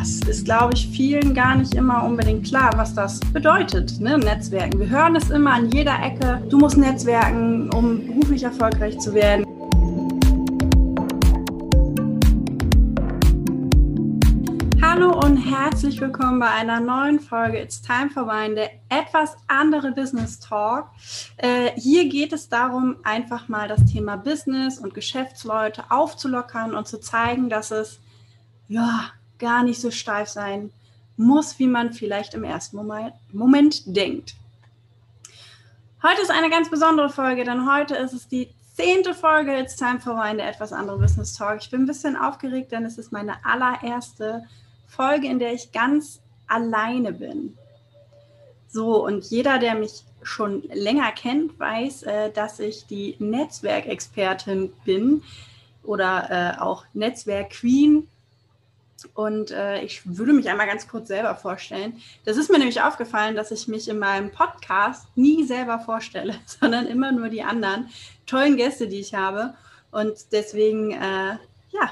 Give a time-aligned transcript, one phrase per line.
[0.00, 4.16] das ist, glaube ich, vielen gar nicht immer unbedingt klar, was das bedeutet, ne?
[4.16, 4.80] Netzwerken.
[4.80, 6.42] Wir hören es immer an jeder Ecke.
[6.48, 9.44] Du musst netzwerken, um beruflich erfolgreich zu werden.
[14.80, 19.92] Hallo und herzlich willkommen bei einer neuen Folge It's Time for Wine, der etwas andere
[19.92, 20.86] Business Talk.
[21.36, 27.00] Äh, hier geht es darum, einfach mal das Thema Business und Geschäftsleute aufzulockern und zu
[27.00, 28.00] zeigen, dass es
[28.66, 29.10] ja
[29.40, 30.70] gar nicht so steif sein
[31.16, 32.76] muss, wie man vielleicht im ersten
[33.32, 34.34] Moment, denkt.
[36.02, 40.00] Heute ist eine ganz besondere Folge, denn heute ist es die zehnte Folge It's Time
[40.00, 41.58] for Wine, der etwas andere Business Talk.
[41.60, 44.44] Ich bin ein bisschen aufgeregt, denn es ist meine allererste
[44.86, 47.56] Folge, in der ich ganz alleine bin.
[48.68, 55.22] So, und jeder, der mich schon länger kennt, weiß, äh, dass ich die Netzwerkexpertin bin
[55.82, 58.08] oder äh, auch Netzwerk-Queen
[59.14, 62.00] und äh, ich würde mich einmal ganz kurz selber vorstellen.
[62.24, 66.86] Das ist mir nämlich aufgefallen, dass ich mich in meinem Podcast nie selber vorstelle, sondern
[66.86, 67.88] immer nur die anderen
[68.26, 69.54] tollen Gäste, die ich habe.
[69.90, 71.36] Und deswegen, äh,
[71.70, 71.90] ja,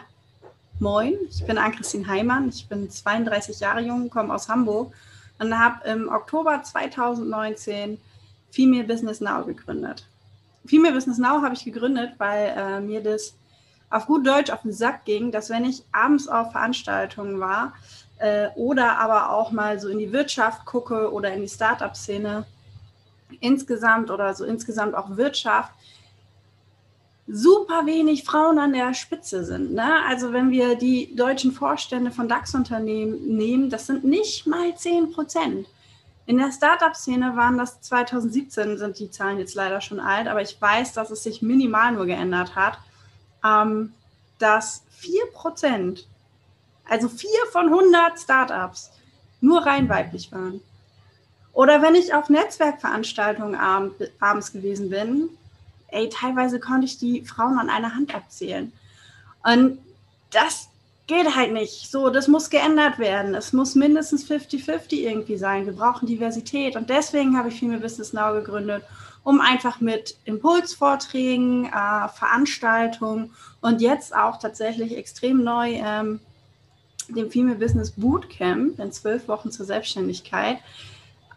[0.79, 4.93] moin, ich bin Ann-Christine Heimann, ich bin 32 Jahre jung, komme aus Hamburg
[5.39, 7.99] und habe im Oktober 2019
[8.51, 10.07] Female Business Now gegründet.
[10.65, 13.35] Female Business Now habe ich gegründet, weil äh, mir das
[13.91, 17.73] auf gut Deutsch auf den Sack ging, dass wenn ich abends auf Veranstaltungen war
[18.19, 22.45] äh, oder aber auch mal so in die Wirtschaft gucke oder in die Startup-Szene
[23.41, 25.73] insgesamt oder so insgesamt auch Wirtschaft,
[27.27, 29.75] super wenig Frauen an der Spitze sind.
[29.75, 30.03] Ne?
[30.07, 35.67] Also wenn wir die deutschen Vorstände von DAX-Unternehmen nehmen, das sind nicht mal 10 Prozent.
[36.25, 40.61] In der Startup-Szene waren das 2017, sind die Zahlen jetzt leider schon alt, aber ich
[40.61, 42.79] weiß, dass es sich minimal nur geändert hat
[43.49, 43.93] ähm,
[44.39, 46.05] dass 4%,
[46.89, 48.91] also 4 von 100 Startups,
[49.41, 50.61] nur rein weiblich waren.
[51.53, 55.29] Oder wenn ich auf Netzwerkveranstaltungen abend, abends gewesen bin,
[55.89, 58.73] ey, teilweise konnte ich die Frauen an einer Hand abzählen.
[59.43, 59.79] Und
[60.31, 60.69] das
[61.07, 61.91] geht halt nicht.
[61.91, 63.35] So, das muss geändert werden.
[63.35, 65.67] Es muss mindestens 50-50 irgendwie sein.
[65.67, 66.77] Wir brauchen Diversität.
[66.77, 68.85] Und deswegen habe ich Female Business Now gegründet
[69.25, 73.31] um einfach mit Impulsvorträgen, äh, Veranstaltungen
[73.61, 76.21] und jetzt auch tatsächlich extrem neu ähm,
[77.09, 80.59] dem Female Business Bootcamp in zwölf Wochen zur Selbstständigkeit,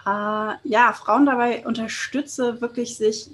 [0.06, 3.30] äh, ja, Frauen dabei unterstütze, wirklich sich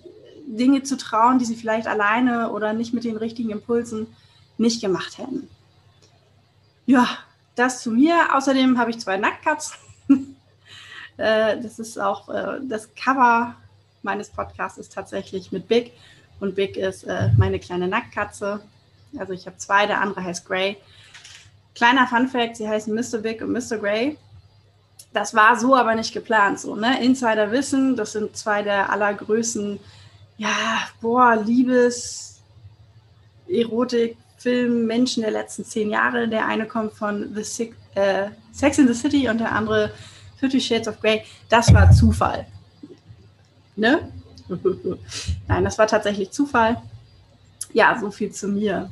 [0.46, 4.08] Dinge zu trauen, die sie vielleicht alleine oder nicht mit den richtigen Impulsen
[4.58, 5.50] nicht gemacht hätten.
[6.86, 7.08] Ja,
[7.56, 8.34] das zu mir.
[8.34, 9.78] Außerdem habe ich zwei Nackkatzen.
[11.20, 13.56] Äh, das ist auch äh, das Cover
[14.04, 15.94] meines Podcasts ist tatsächlich mit Big.
[16.40, 18.62] Und Big ist äh, meine kleine Nacktkatze.
[19.18, 20.78] Also ich habe zwei, der andere heißt Gray.
[21.76, 23.20] Kleiner Fun Fact, sie heißen Mr.
[23.20, 23.78] Big und Mr.
[23.78, 24.18] Gray.
[25.14, 26.60] Das war so aber nicht geplant.
[26.60, 27.04] So, ne?
[27.04, 29.80] Insider wissen, das sind zwei der allergrößten,
[30.38, 32.42] ja, boah, Liebes,
[33.48, 36.28] Erotik, Film, Menschen der letzten zehn Jahre.
[36.28, 39.92] Der eine kommt von the Sick, äh, Sex in the City und der andere
[40.40, 41.24] Fifty Shades of Grey.
[41.50, 42.46] Das war Zufall.
[43.78, 44.12] Ne?
[45.48, 46.82] Nein, das war tatsächlich Zufall.
[47.74, 48.90] Ja, so viel zu mir.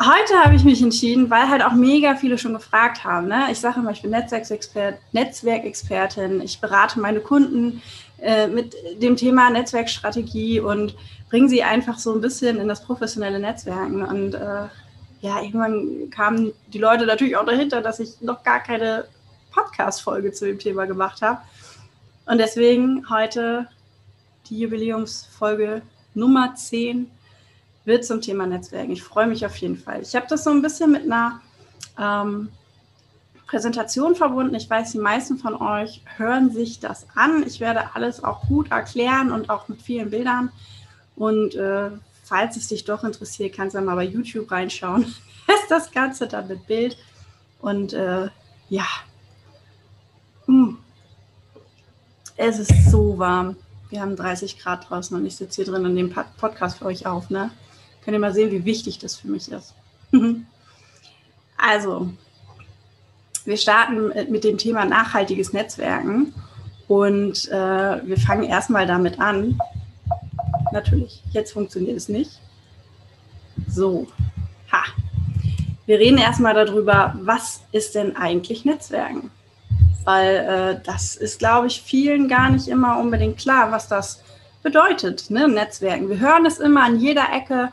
[0.00, 3.28] Heute habe ich mich entschieden, weil halt auch mega viele schon gefragt haben.
[3.28, 3.46] Ne?
[3.52, 6.40] Ich sage immer, ich bin Netzwerkexpert, Netzwerkexpertin.
[6.40, 7.80] Ich berate meine Kunden
[8.20, 10.96] äh, mit dem Thema Netzwerkstrategie und
[11.30, 14.02] bringe sie einfach so ein bisschen in das professionelle Netzwerken.
[14.02, 14.66] Und äh,
[15.20, 19.04] ja, irgendwann kamen die Leute natürlich auch dahinter, dass ich noch gar keine
[19.52, 21.42] Podcast-Folge zu dem Thema gemacht habe.
[22.26, 23.68] Und deswegen heute
[24.48, 25.82] die Jubiläumsfolge
[26.14, 27.10] Nummer 10
[27.84, 28.92] wird zum Thema Netzwerken.
[28.92, 30.02] Ich freue mich auf jeden Fall.
[30.02, 31.40] Ich habe das so ein bisschen mit einer
[31.98, 32.48] ähm,
[33.46, 34.54] Präsentation verbunden.
[34.54, 37.44] Ich weiß, die meisten von euch hören sich das an.
[37.46, 40.50] Ich werde alles auch gut erklären und auch mit vielen Bildern.
[41.16, 41.90] Und äh,
[42.24, 45.04] falls es dich doch interessiert, kannst du mal bei YouTube reinschauen.
[45.48, 46.96] ist das Ganze dann mit Bild.
[47.60, 48.28] Und äh,
[48.68, 48.86] ja,
[50.46, 50.78] hm.
[52.36, 53.56] es ist so warm.
[53.92, 56.08] Wir haben 30 Grad draußen und ich sitze hier drin und nehme
[56.38, 57.28] Podcast für euch auf.
[57.28, 57.50] Ne?
[58.02, 59.74] Könnt ihr mal sehen, wie wichtig das für mich ist.
[61.58, 62.10] also,
[63.44, 66.32] wir starten mit dem Thema nachhaltiges Netzwerken
[66.88, 69.58] und äh, wir fangen erstmal damit an.
[70.72, 72.40] Natürlich, jetzt funktioniert es nicht.
[73.68, 74.06] So,
[74.72, 74.84] ha.
[75.84, 79.30] Wir reden erstmal darüber, was ist denn eigentlich Netzwerken?
[80.04, 84.22] Weil äh, das ist, glaube ich, vielen gar nicht immer unbedingt klar, was das
[84.62, 85.48] bedeutet, ne?
[85.48, 86.08] Netzwerken.
[86.08, 87.72] Wir hören es immer an jeder Ecke.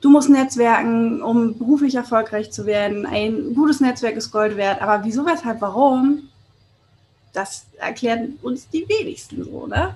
[0.00, 3.06] du musst netzwerken, um beruflich erfolgreich zu werden.
[3.06, 4.80] Ein gutes Netzwerk ist Gold wert.
[4.80, 6.29] Aber wieso, weshalb, warum?
[7.32, 9.94] Das erklären uns die wenigsten so, ne?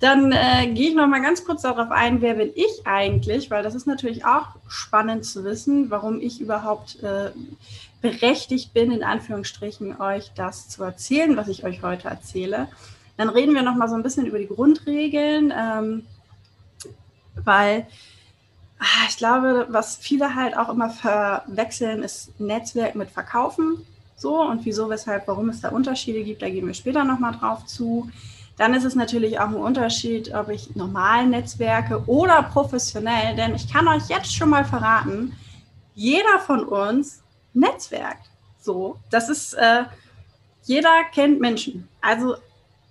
[0.00, 3.62] Dann äh, gehe ich noch mal ganz kurz darauf ein, wer bin ich eigentlich, weil
[3.62, 7.30] das ist natürlich auch spannend zu wissen, warum ich überhaupt äh,
[8.02, 12.68] berechtigt bin, in Anführungsstrichen, euch das zu erzählen, was ich euch heute erzähle.
[13.16, 16.06] Dann reden wir noch mal so ein bisschen über die Grundregeln, ähm,
[17.42, 17.86] weil
[18.78, 23.86] Ah, ich glaube, was viele halt auch immer verwechseln, ist Netzwerk mit Verkaufen.
[24.16, 27.66] So und wieso, weshalb, warum es da Unterschiede gibt, da gehen wir später nochmal drauf
[27.66, 28.10] zu.
[28.56, 33.70] Dann ist es natürlich auch ein Unterschied, ob ich normal netzwerke oder professionell, denn ich
[33.70, 35.36] kann euch jetzt schon mal verraten,
[35.94, 37.22] jeder von uns
[37.52, 38.30] netzwerkt.
[38.60, 39.84] So, das ist, äh,
[40.64, 41.86] jeder kennt Menschen.
[42.00, 42.36] Also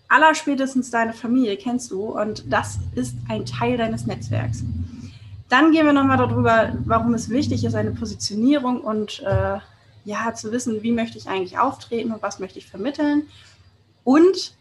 [0.07, 4.63] allerspätestens deine Familie kennst du und das ist ein Teil deines Netzwerks.
[5.49, 9.57] Dann gehen wir nochmal darüber, warum es wichtig ist, eine Positionierung und äh,
[10.05, 13.27] ja, zu wissen, wie möchte ich eigentlich auftreten und was möchte ich vermitteln.
[14.03, 14.55] Und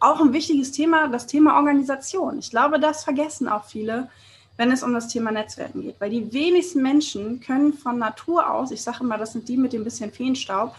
[0.00, 2.38] auch ein wichtiges Thema, das Thema Organisation.
[2.38, 4.08] Ich glaube, das vergessen auch viele,
[4.56, 8.70] wenn es um das Thema Netzwerken geht, weil die wenigsten Menschen können von Natur aus,
[8.70, 10.74] ich sage immer, das sind die mit dem bisschen Feenstaub,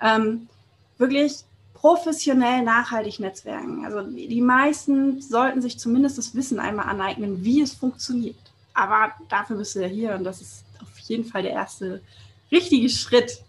[0.00, 0.48] ähm,
[0.98, 3.84] wirklich professionell nachhaltig netzwerken.
[3.84, 8.36] Also die meisten sollten sich zumindest das Wissen einmal aneignen, wie es funktioniert.
[8.74, 12.00] Aber dafür bist du ja hier und das ist auf jeden Fall der erste
[12.50, 13.42] richtige Schritt.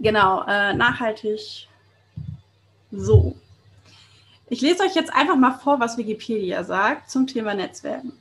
[0.00, 1.68] Genau, äh, nachhaltig
[2.92, 3.36] so.
[4.48, 8.12] Ich lese euch jetzt einfach mal vor, was Wikipedia sagt zum Thema Netzwerken.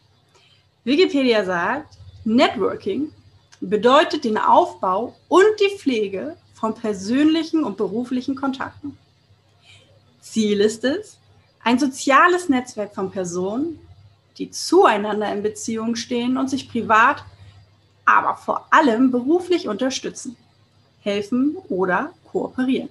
[0.84, 3.12] Wikipedia sagt, Networking
[3.62, 8.98] bedeutet den Aufbau und die Pflege von persönlichen und beruflichen Kontakten.
[10.20, 11.20] Ziel ist es,
[11.64, 13.80] ein soziales Netzwerk von Personen,
[14.38, 17.24] die zueinander in Beziehung stehen und sich privat,
[18.06, 20.36] aber vor allem beruflich unterstützen,
[21.06, 22.90] helfen oder kooperieren,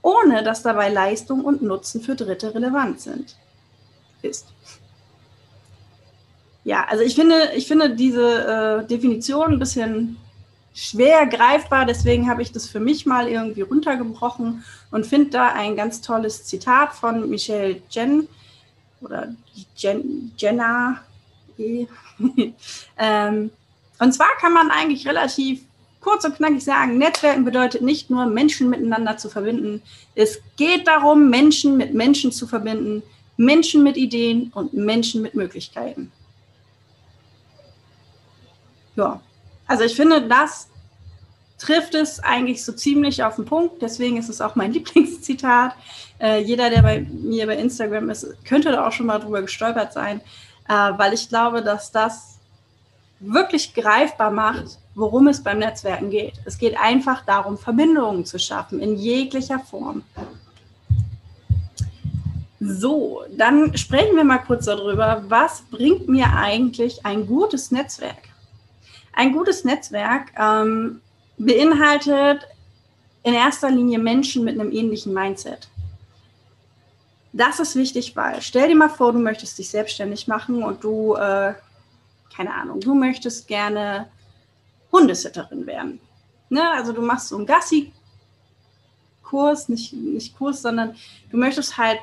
[0.00, 3.36] ohne dass dabei Leistung und Nutzen für Dritte relevant sind.
[4.22, 4.46] Ist.
[6.64, 10.16] Ja, also ich finde, ich finde diese äh, Definition ein bisschen
[10.74, 15.76] schwer greifbar, deswegen habe ich das für mich mal irgendwie runtergebrochen und finde da ein
[15.76, 18.28] ganz tolles Zitat von Michelle Jen,
[19.00, 19.34] oder
[19.76, 21.00] Jen, Jenna.
[21.58, 21.86] E.
[22.98, 23.50] ähm,
[23.98, 25.62] und zwar kann man eigentlich relativ
[26.08, 29.82] kurz und knackig sagen, Netzwerken bedeutet nicht nur Menschen miteinander zu verbinden.
[30.14, 33.02] Es geht darum, Menschen mit Menschen zu verbinden,
[33.36, 36.10] Menschen mit Ideen und Menschen mit Möglichkeiten.
[38.96, 39.20] Ja,
[39.66, 40.68] also ich finde, das
[41.58, 43.82] trifft es eigentlich so ziemlich auf den Punkt.
[43.82, 45.74] Deswegen ist es auch mein Lieblingszitat.
[46.20, 49.92] Äh, jeder, der bei mir bei Instagram ist, könnte da auch schon mal drüber gestolpert
[49.92, 50.22] sein,
[50.68, 52.37] äh, weil ich glaube, dass das
[53.20, 56.34] wirklich greifbar macht, worum es beim Netzwerken geht.
[56.44, 60.02] Es geht einfach darum, Verbindungen zu schaffen in jeglicher Form.
[62.60, 68.28] So, dann sprechen wir mal kurz darüber, was bringt mir eigentlich ein gutes Netzwerk?
[69.12, 71.00] Ein gutes Netzwerk ähm,
[71.38, 72.46] beinhaltet
[73.22, 75.68] in erster Linie Menschen mit einem ähnlichen Mindset.
[77.32, 81.14] Das ist wichtig, weil stell dir mal vor, du möchtest dich selbstständig machen und du,
[81.14, 81.54] äh,
[82.34, 84.08] keine Ahnung, du möchtest gerne
[84.92, 86.00] Hundesitterin werden.
[86.48, 86.70] Ne?
[86.70, 87.92] Also du machst so einen Gassi-Kurs,
[89.68, 90.94] nicht, nicht Kurs, sondern
[91.30, 91.98] du möchtest halt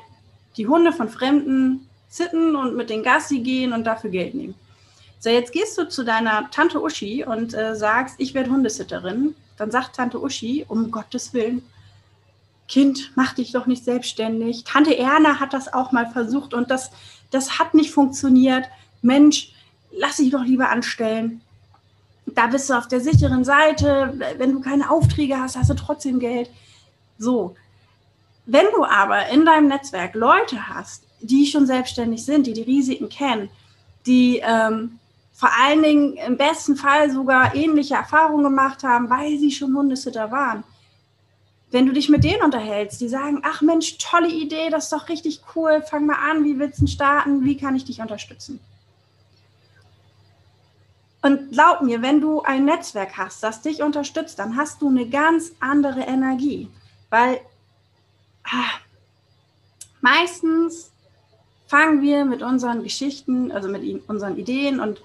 [0.58, 4.56] die Hunde von Fremden sitten und mit den Gassi gehen und dafür Geld nehmen.
[5.20, 9.36] So, jetzt gehst du zu deiner Tante Uschi und äh, sagst, ich werde Hundesitterin.
[9.58, 11.64] Dann sagt Tante Uschi, um Gottes Willen,
[12.68, 14.64] Kind, mach dich doch nicht selbstständig.
[14.64, 16.92] Tante Erna hat das auch mal versucht und das,
[17.30, 18.66] das hat nicht funktioniert.
[19.02, 19.54] Mensch,
[19.98, 21.42] lass dich doch lieber anstellen.
[22.26, 24.14] Da bist du auf der sicheren Seite.
[24.38, 26.50] Wenn du keine Aufträge hast, hast du trotzdem Geld.
[27.18, 27.56] So.
[28.46, 33.10] Wenn du aber in deinem Netzwerk Leute hast, die schon selbstständig sind, die die Risiken
[33.10, 33.50] kennen,
[34.06, 35.00] die ähm,
[35.34, 40.32] vor allen Dingen im besten Fall sogar ähnliche Erfahrungen gemacht haben, weil sie schon Hundesitter
[40.32, 40.64] waren.
[41.72, 45.10] Wenn du dich mit denen unterhältst, die sagen, ach Mensch, tolle Idee, das ist doch
[45.10, 48.60] richtig cool, fang mal an, wie willst du starten, wie kann ich dich unterstützen?
[51.26, 55.10] Und glaub mir, wenn du ein Netzwerk hast, das dich unterstützt, dann hast du eine
[55.10, 56.70] ganz andere Energie,
[57.10, 57.40] weil
[58.44, 58.78] ah,
[60.02, 60.92] meistens
[61.66, 65.02] fangen wir mit unseren Geschichten, also mit unseren Ideen und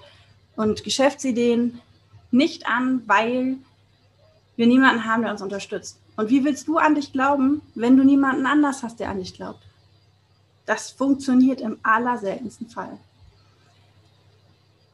[0.55, 1.81] und Geschäftsideen
[2.29, 3.57] nicht an, weil
[4.57, 5.97] wir niemanden haben, der uns unterstützt.
[6.17, 9.33] Und wie willst du an dich glauben, wenn du niemanden anders hast, der an dich
[9.33, 9.63] glaubt?
[10.67, 12.99] Das funktioniert im allerseltensten Fall.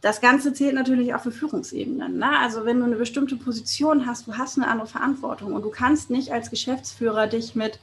[0.02, 2.18] Das Ganze zählt natürlich auch für Führungsebenen.
[2.18, 2.40] Ne?
[2.40, 6.10] Also wenn du eine bestimmte Position hast, du hast eine andere Verantwortung und du kannst
[6.10, 7.80] nicht als Geschäftsführer dich mit,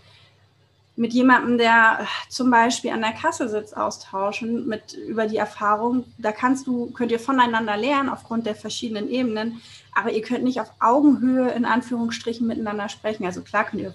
[0.96, 6.04] mit jemandem, der äh, zum Beispiel an der Kasse sitzt, austauschen mit über die Erfahrung.
[6.18, 9.60] Da kannst du, könnt ihr voneinander lernen aufgrund der verschiedenen Ebenen,
[9.92, 13.26] aber ihr könnt nicht auf Augenhöhe in Anführungsstrichen miteinander sprechen.
[13.26, 13.94] Also klar könnt ihr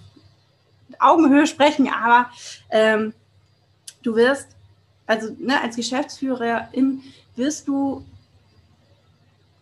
[0.99, 2.29] Augenhöhe sprechen, aber
[2.69, 3.13] ähm,
[4.03, 4.49] du wirst,
[5.07, 7.01] also ne, als Geschäftsführerin
[7.39, 8.05] wirst du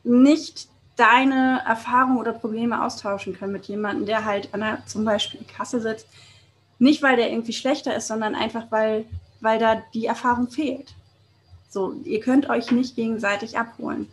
[0.03, 0.67] nicht
[0.98, 5.79] deine Erfahrungen oder Probleme austauschen können mit jemandem, der halt an der zum Beispiel Kasse
[5.79, 6.07] sitzt.
[6.79, 9.05] Nicht, weil der irgendwie schlechter ist, sondern einfach, weil,
[9.39, 10.93] weil da die Erfahrung fehlt.
[11.69, 14.12] So, ihr könnt euch nicht gegenseitig abholen.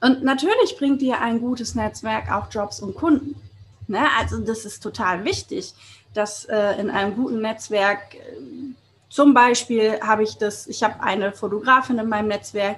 [0.00, 3.34] Und natürlich bringt dir ein gutes Netzwerk auch Jobs und Kunden.
[3.88, 4.06] Ne?
[4.18, 5.74] Also das ist total wichtig,
[6.12, 8.18] dass äh, in einem guten Netzwerk, äh,
[9.16, 12.76] zum Beispiel habe ich das, ich habe eine Fotografin in meinem Netzwerk,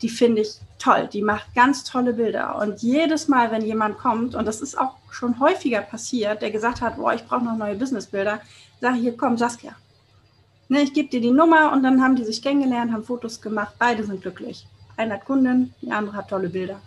[0.00, 2.56] die finde ich toll, die macht ganz tolle Bilder.
[2.56, 6.80] Und jedes Mal, wenn jemand kommt, und das ist auch schon häufiger passiert, der gesagt
[6.80, 8.40] hat, boah, ich brauche noch neue Businessbilder,
[8.80, 9.72] sage ich, hier, komm, Saskia.
[10.70, 13.74] Ne, ich gebe dir die Nummer und dann haben die sich kennengelernt, haben Fotos gemacht,
[13.78, 14.66] beide sind glücklich.
[14.96, 16.80] Eine hat Kunden, die andere hat tolle Bilder.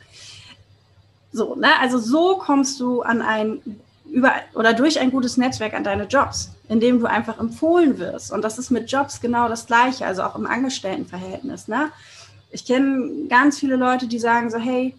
[1.31, 1.69] So, ne?
[1.79, 3.61] Also so kommst du an ein
[4.11, 8.31] über oder durch ein gutes Netzwerk an deine Jobs, indem du einfach empfohlen wirst.
[8.31, 11.67] Und das ist mit Jobs genau das Gleiche, also auch im Angestelltenverhältnis.
[11.67, 11.89] Ne?
[12.51, 14.95] Ich kenne ganz viele Leute, die sagen so, hey,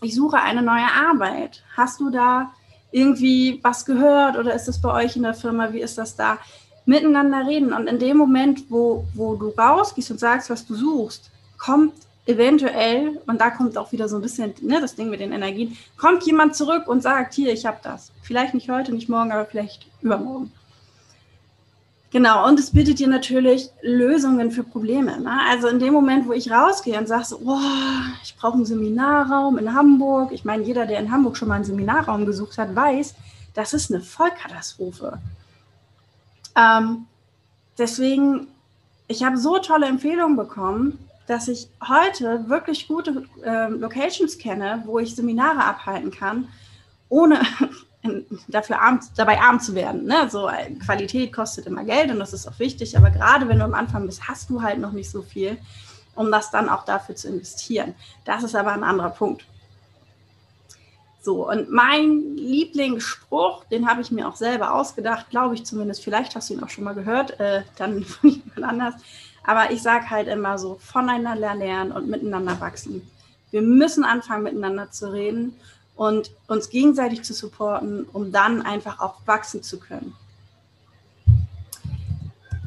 [0.00, 1.62] ich suche eine neue Arbeit.
[1.76, 2.52] Hast du da
[2.92, 5.72] irgendwie was gehört oder ist das bei euch in der Firma?
[5.72, 6.38] Wie ist das da?
[6.86, 7.72] Miteinander reden.
[7.72, 11.94] Und in dem Moment, wo, wo du rausgehst und sagst, was du suchst, kommt
[12.26, 15.76] eventuell, und da kommt auch wieder so ein bisschen ne, das Ding mit den Energien,
[15.96, 18.12] kommt jemand zurück und sagt, hier, ich habe das.
[18.22, 20.50] Vielleicht nicht heute, nicht morgen, aber vielleicht übermorgen.
[22.14, 25.20] Genau, und es bietet dir natürlich Lösungen für Probleme.
[25.20, 25.36] Ne?
[25.50, 27.58] Also in dem Moment, wo ich rausgehe und sage, so, oh,
[28.22, 30.30] ich brauche einen Seminarraum in Hamburg.
[30.30, 33.16] Ich meine, jeder, der in Hamburg schon mal einen Seminarraum gesucht hat, weiß,
[33.54, 35.18] das ist eine Vollkatastrophe.
[36.54, 37.06] Ähm,
[37.78, 38.46] deswegen,
[39.08, 44.98] ich habe so tolle Empfehlungen bekommen, dass ich heute wirklich gute äh, Locations kenne, wo
[44.98, 46.48] ich Seminare abhalten kann,
[47.08, 47.40] ohne
[48.48, 50.04] dafür arm, dabei arm zu werden.
[50.04, 50.28] Ne?
[50.28, 53.64] So äh, Qualität kostet immer Geld und das ist auch wichtig, aber gerade wenn du
[53.64, 55.56] am Anfang bist, hast du halt noch nicht so viel,
[56.14, 57.94] um das dann auch dafür zu investieren.
[58.24, 59.46] Das ist aber ein anderer Punkt.
[61.24, 66.36] So, und mein Lieblingsspruch, den habe ich mir auch selber ausgedacht, glaube ich zumindest, vielleicht
[66.36, 68.94] hast du ihn auch schon mal gehört, äh, dann von jemand anders.
[69.44, 73.08] Aber ich sage halt immer so, voneinander lernen und miteinander wachsen.
[73.50, 75.54] Wir müssen anfangen, miteinander zu reden
[75.94, 80.14] und uns gegenseitig zu supporten, um dann einfach auch wachsen zu können.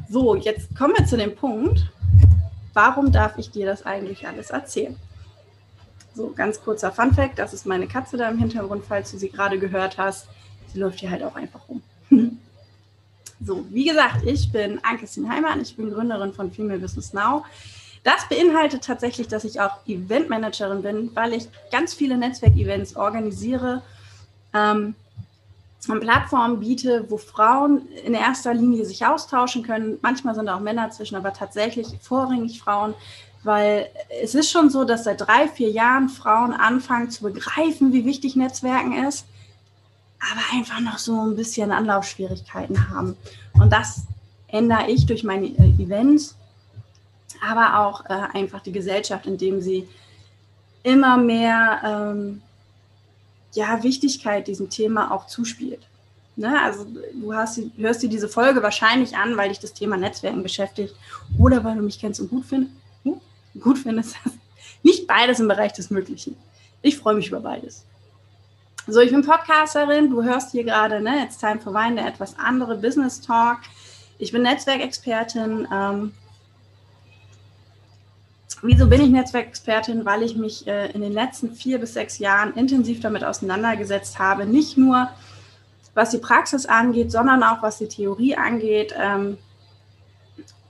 [0.10, 1.91] So, jetzt kommen wir zu dem Punkt,
[2.74, 4.96] warum darf ich dir das eigentlich alles erzählen?
[6.15, 9.60] So, ganz kurzer Fun-Fact: Das ist meine Katze da im Hintergrund, falls du sie gerade
[9.60, 10.27] gehört hast.
[10.72, 11.81] Sie läuft hier halt auch einfach rum.
[13.39, 17.46] So, wie gesagt, ich bin Anke Heimann, ich bin Gründerin von Female Business Now.
[18.03, 23.84] Das beinhaltet tatsächlich, dass ich auch Eventmanagerin bin, weil ich ganz viele Netzwerkevents organisiere
[24.53, 24.96] ähm,
[25.88, 30.00] und Plattformen biete, wo Frauen in erster Linie sich austauschen können.
[30.01, 32.94] Manchmal sind auch Männer zwischen, aber tatsächlich vorrangig Frauen,
[33.44, 33.88] weil
[34.22, 38.36] es ist schon so, dass seit drei, vier Jahren Frauen anfangen zu begreifen, wie wichtig
[38.36, 39.25] Netzwerken ist
[40.19, 43.15] aber einfach noch so ein bisschen Anlaufschwierigkeiten haben.
[43.53, 44.03] Und das
[44.47, 46.36] ändere ich durch meine äh, Events,
[47.45, 49.88] aber auch äh, einfach die Gesellschaft, indem sie
[50.83, 52.41] immer mehr ähm,
[53.53, 55.86] ja, Wichtigkeit diesem Thema auch zuspielt.
[56.36, 56.62] Ne?
[56.62, 60.95] Also du hast, hörst dir diese Folge wahrscheinlich an, weil dich das Thema Netzwerken beschäftigt
[61.38, 62.69] oder weil du mich kennst und gut, find,
[63.03, 63.19] hm?
[63.59, 64.15] gut findest.
[64.83, 66.38] Nicht beides im Bereich des Möglichen.
[66.81, 67.83] Ich freue mich über beides.
[68.89, 70.10] So, ich bin Podcasterin.
[70.10, 73.58] Du hörst hier gerade, ne, It's Time for Wine, der etwas andere Business Talk.
[74.17, 75.67] Ich bin Netzwerkexpertin.
[75.70, 76.13] Ähm,
[78.62, 80.06] wieso bin ich Netzwerkexpertin?
[80.06, 84.46] Weil ich mich äh, in den letzten vier bis sechs Jahren intensiv damit auseinandergesetzt habe.
[84.46, 85.10] Nicht nur,
[85.94, 88.96] was die Praxis angeht, sondern auch, was die Theorie angeht.
[88.98, 89.38] Ähm,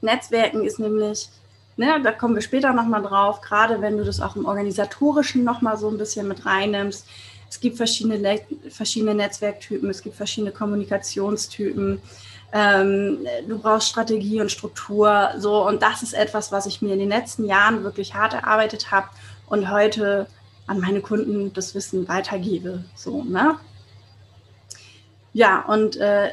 [0.02, 1.30] Netzwerken ist nämlich,
[1.76, 5.78] ne, da kommen wir später nochmal drauf, gerade wenn du das auch im Organisatorischen nochmal
[5.78, 7.08] so ein bisschen mit reinnimmst
[7.50, 12.02] es gibt verschiedene, verschiedene Netzwerktypen, es gibt verschiedene Kommunikationstypen.
[12.54, 15.32] Ähm, du brauchst Strategie und Struktur.
[15.38, 18.92] So, und das ist etwas, was ich mir in den letzten Jahren wirklich hart erarbeitet
[18.92, 19.08] habe
[19.48, 20.28] und heute
[20.66, 22.84] an meine Kunden das Wissen weitergebe.
[22.96, 23.58] So, ne?
[25.34, 26.30] Ja, und äh,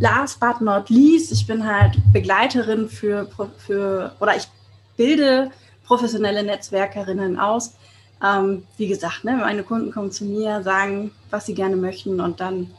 [0.00, 4.48] last but not least, ich bin halt Begleiterin für, für oder ich
[4.96, 5.50] bilde
[5.84, 7.74] professionelle Netzwerkerinnen aus.
[8.22, 12.40] Ähm, wie gesagt, ne, meine Kunden kommen zu mir, sagen, was sie gerne möchten und
[12.40, 12.70] dann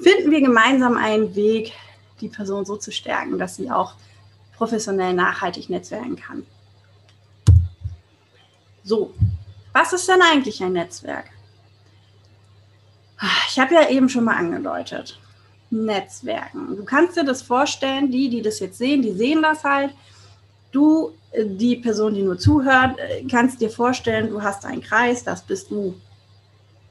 [0.00, 1.72] finden wir gemeinsam einen Weg,
[2.20, 3.94] die Person so zu stärken, dass sie auch
[4.56, 6.46] professionell nachhaltig netzwerken kann.
[8.84, 9.14] So,
[9.72, 11.30] was ist denn eigentlich ein Netzwerk?
[13.48, 15.18] Ich habe ja eben schon mal angedeutet.
[15.70, 16.76] Netzwerken.
[16.76, 19.94] Du kannst dir das vorstellen, die, die das jetzt sehen, die sehen das halt.
[20.72, 25.22] Du, äh, die Person, die nur zuhört, äh, kannst dir vorstellen, du hast einen Kreis,
[25.22, 25.94] das bist du.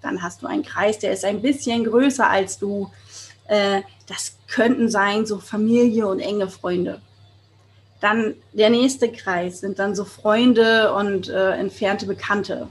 [0.02, 2.92] Dann hast du einen Kreis, der ist ein bisschen größer als du.
[3.48, 7.02] Äh, das könnten sein so Familie und enge Freunde.
[8.00, 12.68] Dann der nächste Kreis sind dann so Freunde und entfernte Bekannte.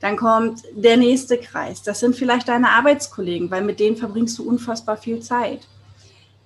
[0.00, 1.82] Dann kommt der nächste Kreis.
[1.84, 5.68] Das sind vielleicht deine Arbeitskollegen, weil mit denen verbringst du unfassbar viel Zeit.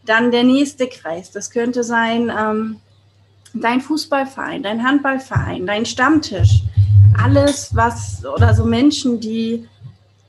[0.04, 1.30] Dann der nächste Kreis.
[1.30, 2.80] Das könnte sein ähm,
[3.54, 6.62] dein Fußballverein, dein Handballverein, dein Stammtisch.
[7.22, 9.68] Alles, was oder so Menschen, die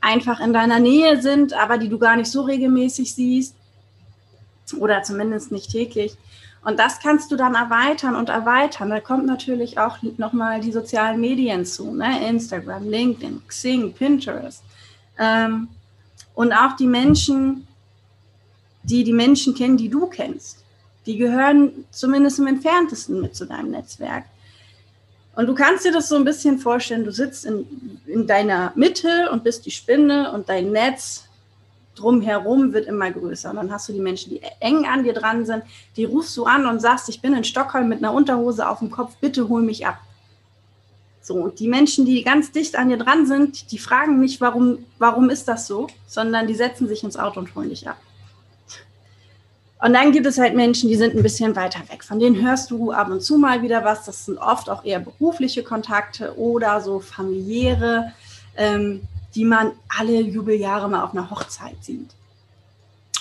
[0.02, 3.56] einfach in deiner Nähe sind, aber die du gar nicht so regelmäßig siehst
[4.78, 6.18] oder zumindest nicht täglich.
[6.64, 8.90] Und das kannst du dann erweitern und erweitern.
[8.90, 12.28] Da kommt natürlich auch nochmal die sozialen Medien zu, ne?
[12.28, 14.64] Instagram, LinkedIn, Xing, Pinterest.
[15.18, 15.70] Ähm,
[16.36, 17.68] und auch die Menschen,
[18.84, 20.61] die die Menschen kennen, die du kennst.
[21.06, 24.26] Die gehören zumindest im entferntesten mit zu deinem Netzwerk.
[25.36, 27.66] Und du kannst dir das so ein bisschen vorstellen, du sitzt in,
[28.06, 31.26] in deiner Mitte und bist die Spinne und dein Netz
[31.96, 33.50] drumherum wird immer größer.
[33.50, 35.64] Und dann hast du die Menschen, die eng an dir dran sind,
[35.96, 38.92] die rufst du an und sagst, ich bin in Stockholm mit einer Unterhose auf dem
[38.92, 40.00] Kopf, bitte hol mich ab.
[41.22, 44.80] So, und die Menschen, die ganz dicht an dir dran sind, die fragen nicht, warum,
[44.98, 47.98] warum ist das so, sondern die setzen sich ins Auto und holen dich ab.
[49.82, 52.04] Und dann gibt es halt Menschen, die sind ein bisschen weiter weg.
[52.04, 54.06] Von denen hörst du ab und zu mal wieder was.
[54.06, 58.14] Das sind oft auch eher berufliche Kontakte oder so familiäre.
[58.56, 59.02] Ähm,
[59.36, 62.10] die man alle Jubeljahre mal auf einer Hochzeit sieht.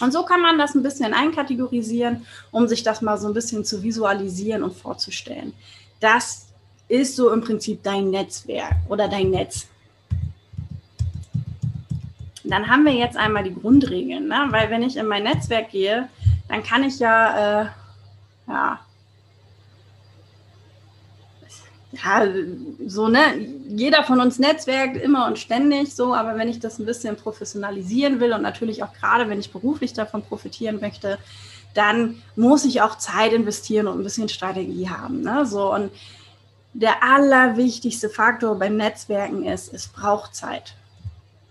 [0.00, 3.64] Und so kann man das ein bisschen einkategorisieren, um sich das mal so ein bisschen
[3.64, 5.52] zu visualisieren und vorzustellen.
[6.00, 6.46] Das
[6.88, 9.68] ist so im Prinzip dein Netzwerk oder dein Netz.
[12.42, 14.46] Dann haben wir jetzt einmal die Grundregeln, ne?
[14.48, 16.08] weil wenn ich in mein Netzwerk gehe,
[16.50, 17.66] dann kann ich ja, äh,
[18.48, 18.80] ja
[21.92, 22.24] ja,
[22.86, 23.20] so, ne,
[23.68, 28.20] jeder von uns netzwerkt immer und ständig so, aber wenn ich das ein bisschen professionalisieren
[28.20, 31.18] will und natürlich auch gerade, wenn ich beruflich davon profitieren möchte,
[31.74, 35.22] dann muss ich auch Zeit investieren und ein bisschen Strategie haben.
[35.22, 35.46] Ne?
[35.46, 35.90] So, und
[36.74, 40.74] der allerwichtigste Faktor beim Netzwerken ist, es braucht Zeit.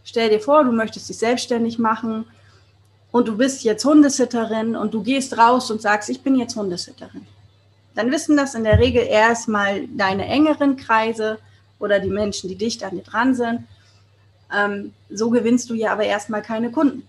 [0.05, 2.25] Stell dir vor, du möchtest dich selbstständig machen
[3.11, 7.25] und du bist jetzt Hundesitterin und du gehst raus und sagst, ich bin jetzt Hundesitterin
[7.99, 11.37] dann wissen das in der Regel erstmal deine engeren Kreise
[11.79, 13.67] oder die Menschen, die dicht an dir dran sind.
[14.55, 17.05] Ähm, so gewinnst du ja aber erstmal keine Kunden.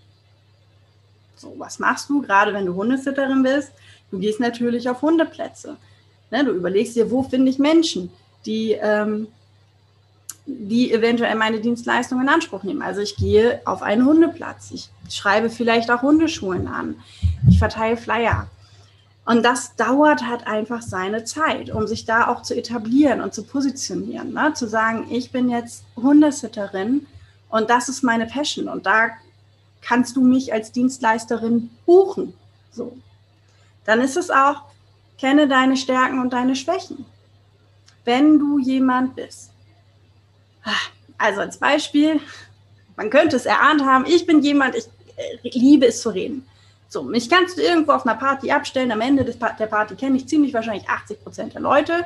[1.36, 3.70] So, was machst du, gerade wenn du Hundesitterin bist?
[4.10, 5.76] Du gehst natürlich auf Hundeplätze.
[6.32, 8.10] Ne, du überlegst dir, wo finde ich Menschen,
[8.44, 9.28] die, ähm,
[10.58, 12.82] die eventuell meine Dienstleistung in Anspruch nehmen.
[12.82, 14.70] Also ich gehe auf einen Hundeplatz.
[14.72, 16.96] Ich schreibe vielleicht auch Hundeschulen an.
[17.48, 18.48] Ich verteile Flyer.
[19.24, 23.44] Und das dauert halt einfach seine Zeit, um sich da auch zu etablieren und zu
[23.44, 24.32] positionieren.
[24.32, 24.52] Ne?
[24.54, 27.06] Zu sagen, ich bin jetzt Hundesitterin
[27.48, 29.10] und das ist meine Passion und da
[29.82, 32.34] kannst du mich als Dienstleisterin buchen.
[32.72, 32.96] So.
[33.84, 34.62] Dann ist es auch,
[35.18, 37.04] kenne deine Stärken und deine Schwächen.
[38.04, 39.50] Wenn du jemand bist.
[41.18, 42.20] Also als Beispiel,
[42.96, 46.46] man könnte es erahnt haben, ich bin jemand, ich äh, liebe es zu reden.
[46.88, 48.90] So, mich kannst du irgendwo auf einer Party abstellen.
[48.90, 52.04] Am Ende des, der Party kenne ich ziemlich wahrscheinlich 80 Prozent der Leute.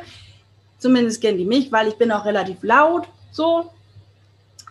[0.78, 3.08] Zumindest kennen die mich, weil ich bin auch relativ laut.
[3.32, 3.70] So.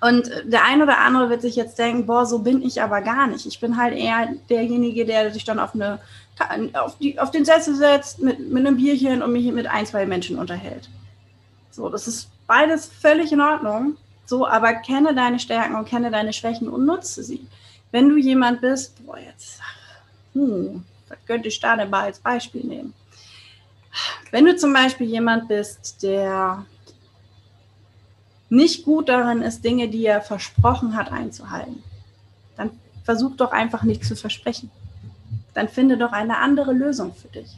[0.01, 3.25] Und der eine oder andere wird sich jetzt denken, boah, so bin ich aber gar
[3.25, 3.45] nicht.
[3.47, 5.99] Ich bin halt eher derjenige, der sich dann auf, eine,
[6.73, 10.05] auf, die, auf den Sessel setzt mit, mit einem Bierchen und mich mit ein, zwei
[10.05, 10.89] Menschen unterhält.
[11.73, 13.97] So, das ist beides völlig in Ordnung.
[14.25, 17.47] So, aber kenne deine Stärken und kenne deine Schwächen und nutze sie.
[17.91, 19.59] Wenn du jemand bist, boah, jetzt
[20.33, 22.93] hm, was könnte ich da denn mal als Beispiel nehmen?
[24.31, 26.65] Wenn du zum Beispiel jemand bist, der
[28.49, 31.83] nicht gut darin ist, Dinge, die er versprochen hat, einzuhalten,
[32.55, 32.71] dann
[33.03, 34.71] versuch doch einfach nicht zu versprechen.
[35.55, 37.49] Dann finde doch eine andere Lösung für dich.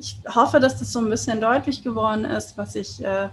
[0.00, 3.28] Ich hoffe, dass das so ein bisschen deutlich geworden ist, was ich äh,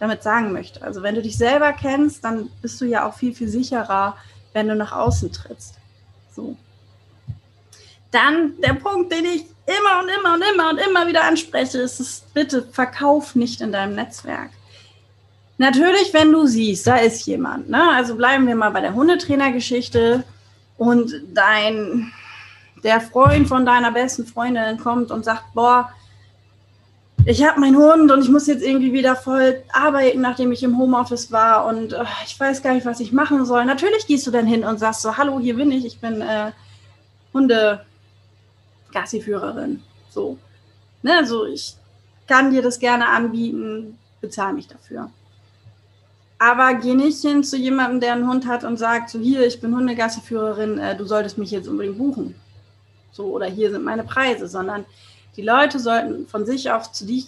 [0.00, 0.82] damit sagen möchte.
[0.82, 4.16] Also wenn du dich selber kennst, dann bist du ja auch viel, viel sicherer,
[4.52, 5.76] wenn du nach außen trittst.
[6.34, 6.56] So.
[8.10, 12.00] Dann der Punkt, den ich immer und immer und immer und immer wieder anspreche, ist
[12.00, 14.50] es bitte verkauf nicht in deinem Netzwerk.
[15.56, 17.68] Natürlich, wenn du siehst, da ist jemand.
[17.68, 17.90] Ne?
[17.92, 20.24] Also bleiben wir mal bei der Hundetrainergeschichte
[20.78, 22.12] und dein
[22.84, 25.92] der Freund von deiner besten Freundin kommt und sagt, boah,
[27.28, 30.78] ich habe meinen Hund und ich muss jetzt irgendwie wieder voll arbeiten, nachdem ich im
[30.78, 33.66] Homeoffice war und äh, ich weiß gar nicht, was ich machen soll.
[33.66, 36.52] Natürlich gehst du dann hin und sagst so, hallo, hier bin ich, ich bin äh,
[37.34, 39.82] Hunde-Gassiführerin.
[40.08, 40.38] So.
[41.02, 41.76] Ne, also ich
[42.26, 45.10] kann dir das gerne anbieten, bezahle mich dafür.
[46.38, 49.60] Aber geh nicht hin zu jemandem, der einen Hund hat und sagt, so hier, ich
[49.60, 52.36] bin Hundegassiführerin, äh, du solltest mich jetzt unbedingt buchen.
[53.12, 54.86] So, oder hier sind meine Preise, sondern
[55.38, 57.22] die Leute sollten von sich aus zu dir,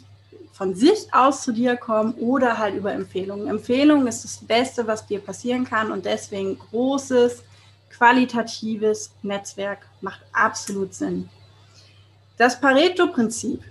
[0.52, 3.46] von sich aus zu dir kommen oder halt über Empfehlungen.
[3.46, 7.44] Empfehlungen ist das Beste, was dir passieren kann und deswegen großes,
[7.88, 11.28] qualitatives Netzwerk macht absolut Sinn.
[12.36, 13.62] Das Pareto-Prinzip.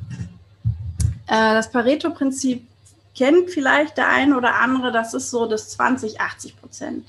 [1.27, 2.65] Äh, das Pareto-Prinzip
[3.13, 7.07] kennt vielleicht der eine oder andere, das ist so das 20-80 Prozent,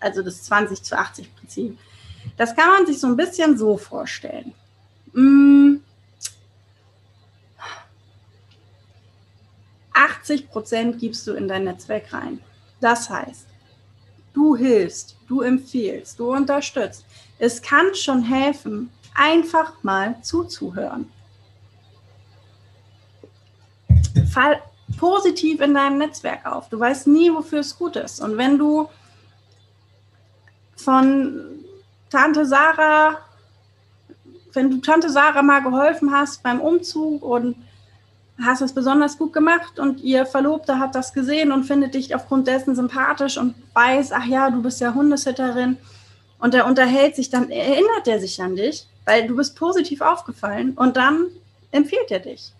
[0.00, 1.78] also das 20 zu 80 Prinzip.
[2.36, 4.52] Das kann man sich so ein bisschen so vorstellen.
[10.24, 10.48] 80 mm.
[10.48, 12.40] Prozent gibst du in dein Netzwerk rein.
[12.80, 13.46] Das heißt,
[14.32, 17.04] du hilfst, du empfiehlst, du unterstützt.
[17.38, 21.10] Es kann schon helfen, einfach mal zuzuhören.
[24.30, 24.60] Fall
[24.98, 26.68] positiv in deinem Netzwerk auf.
[26.68, 28.20] Du weißt nie, wofür es gut ist.
[28.20, 28.88] Und wenn du
[30.76, 31.64] von
[32.10, 33.18] Tante Sarah,
[34.52, 37.56] wenn du Tante Sarah mal geholfen hast beim Umzug und
[38.42, 42.48] hast es besonders gut gemacht und ihr Verlobter hat das gesehen und findet dich aufgrund
[42.48, 45.76] dessen sympathisch und weiß, ach ja, du bist ja Hundesitterin
[46.38, 50.72] und er unterhält sich, dann erinnert er sich an dich, weil du bist positiv aufgefallen
[50.72, 51.28] und dann
[51.70, 52.52] empfiehlt er dich.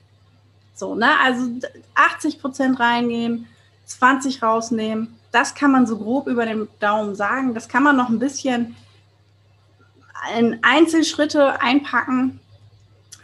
[0.74, 1.10] So, ne?
[1.22, 1.50] Also
[1.94, 3.46] 80 Prozent reingehen,
[3.86, 5.16] 20 rausnehmen.
[5.32, 7.54] Das kann man so grob über den Daumen sagen.
[7.54, 8.76] Das kann man noch ein bisschen
[10.36, 12.40] in Einzelschritte einpacken.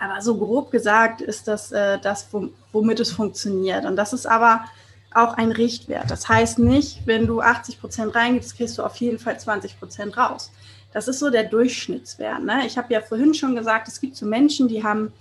[0.01, 2.29] Aber so grob gesagt ist das äh, das,
[2.73, 3.85] womit es funktioniert.
[3.85, 4.65] Und das ist aber
[5.13, 6.11] auch ein Richtwert.
[6.11, 10.17] Das heißt nicht, wenn du 80 Prozent reingibst, kriegst du auf jeden Fall 20 Prozent
[10.17, 10.51] raus.
[10.93, 12.43] Das ist so der Durchschnittswert.
[12.43, 12.67] Ne?
[12.67, 15.13] Ich habe ja vorhin schon gesagt, es gibt so Menschen, die haben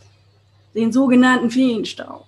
[0.74, 2.26] den sogenannten Feenstau.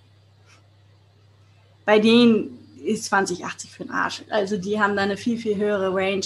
[1.86, 4.24] Bei denen ist 2080 für den Arsch.
[4.30, 6.26] Also die haben da eine viel, viel höhere Range,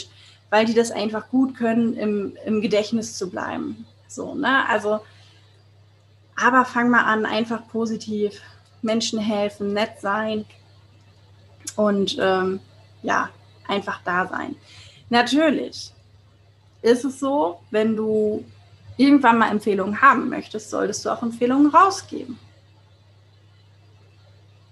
[0.50, 3.86] weil die das einfach gut können, im, im Gedächtnis zu bleiben.
[4.08, 4.68] So, ne?
[4.70, 5.02] Also,
[6.36, 8.42] aber fang mal an, einfach positiv
[8.82, 10.46] Menschen helfen, nett sein
[11.76, 12.60] und ähm,
[13.04, 13.30] ja,
[13.68, 14.56] einfach da sein.
[15.10, 15.92] Natürlich
[16.82, 18.46] ist es so, wenn du
[18.98, 22.38] irgendwann mal Empfehlungen haben möchtest, solltest du auch Empfehlungen rausgeben.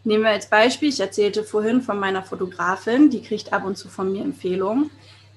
[0.05, 3.87] Nehmen wir als Beispiel, ich erzählte vorhin von meiner Fotografin, die kriegt ab und zu
[3.87, 4.91] von mir Empfehlungen.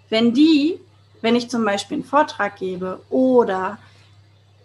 [0.08, 0.80] Wenn die,
[1.20, 3.78] wenn ich zum Beispiel einen Vortrag gebe oder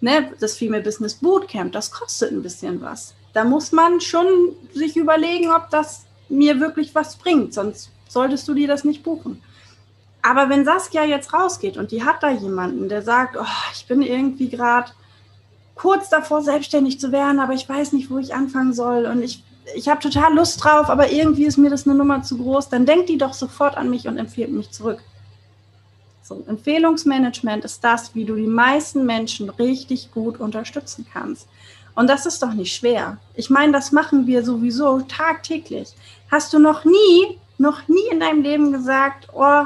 [0.02, 3.14] ne, das Female Business Bootcamp, das kostet ein bisschen was.
[3.34, 4.28] Da muss man schon
[4.74, 9.42] sich überlegen, ob das mir wirklich was bringt, sonst solltest du dir das nicht buchen.
[10.22, 14.02] Aber wenn Saskia jetzt rausgeht und die hat da jemanden, der sagt, oh, ich bin
[14.02, 14.92] irgendwie gerade
[15.76, 19.44] kurz davor, selbstständig zu werden, aber ich weiß nicht, wo ich anfangen soll und ich,
[19.76, 22.86] ich habe total Lust drauf, aber irgendwie ist mir das eine Nummer zu groß, dann
[22.86, 25.00] denkt die doch sofort an mich und empfiehlt mich zurück.
[26.24, 31.48] So, Empfehlungsmanagement ist das, wie du die meisten Menschen richtig gut unterstützen kannst.
[31.96, 33.18] Und das ist doch nicht schwer.
[33.36, 35.90] Ich meine, das machen wir sowieso tagtäglich.
[36.30, 39.66] Hast du noch nie, noch nie in deinem Leben gesagt, oh,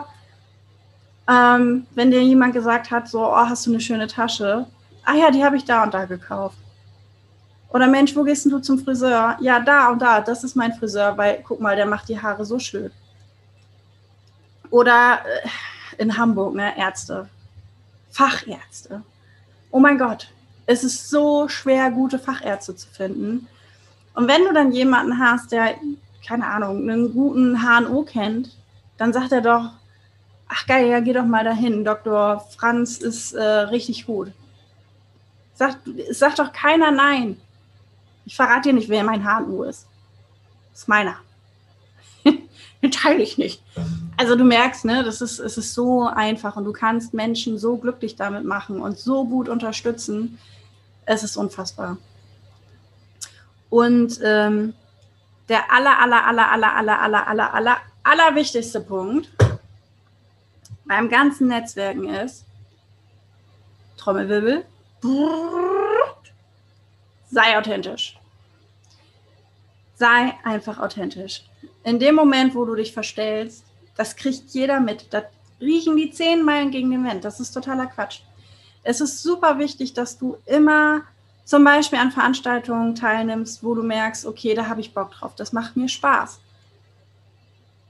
[1.27, 4.65] ähm, wenn dir jemand gesagt hat, so, oh, hast du eine schöne Tasche?
[5.03, 6.57] Ah ja, die habe ich da und da gekauft.
[7.69, 9.37] Oder Mensch, wo gehst du zum Friseur?
[9.41, 12.45] Ja, da und da, das ist mein Friseur, weil guck mal, der macht die Haare
[12.45, 12.91] so schön.
[14.69, 15.47] Oder äh,
[15.97, 17.29] in Hamburg, ne, Ärzte,
[18.11, 19.03] Fachärzte.
[19.71, 20.29] Oh mein Gott,
[20.65, 23.47] es ist so schwer, gute Fachärzte zu finden.
[24.13, 25.75] Und wenn du dann jemanden hast, der,
[26.25, 28.55] keine Ahnung, einen guten HNO kennt,
[28.97, 29.71] dann sagt er doch,
[30.47, 31.83] ach geil, ja, geh doch mal dahin.
[31.83, 32.45] Dr.
[32.57, 34.31] Franz ist äh, richtig gut.
[35.53, 35.79] Sagt,
[36.11, 37.39] sagt doch keiner nein.
[38.25, 39.87] Ich verrate dir nicht, wer mein HNU ist.
[40.71, 41.15] Das ist meiner.
[42.91, 43.61] Teile ich nicht.
[44.17, 47.77] Also du merkst, ne, das ist, es ist so einfach und du kannst Menschen so
[47.77, 50.39] glücklich damit machen und so gut unterstützen.
[51.05, 51.97] Es ist unfassbar.
[53.69, 54.73] Und ähm,
[55.49, 59.29] der aller, aller, aller, aller, aller, aller, aller, aller, aller wichtigste Punkt
[60.85, 62.45] beim ganzen Netzwerken ist,
[63.97, 64.65] Trommelwirbel,
[67.31, 68.17] sei authentisch.
[69.95, 71.43] Sei einfach authentisch.
[71.85, 73.63] In dem Moment, wo du dich verstellst,
[73.95, 75.13] das kriegt jeder mit.
[75.13, 75.21] Da
[75.61, 77.23] riechen die zehn Meilen gegen den Wind.
[77.23, 78.21] Das ist totaler Quatsch.
[78.83, 81.03] Es ist super wichtig, dass du immer
[81.45, 85.53] zum Beispiel an Veranstaltungen teilnimmst, wo du merkst, okay, da habe ich Bock drauf, das
[85.53, 86.39] macht mir Spaß.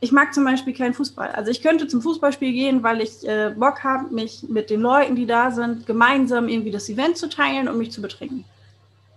[0.01, 1.29] Ich mag zum Beispiel keinen Fußball.
[1.29, 5.15] Also ich könnte zum Fußballspiel gehen, weil ich äh, Bock habe, mich mit den Leuten,
[5.15, 8.43] die da sind, gemeinsam irgendwie das Event zu teilen und mich zu betrinken.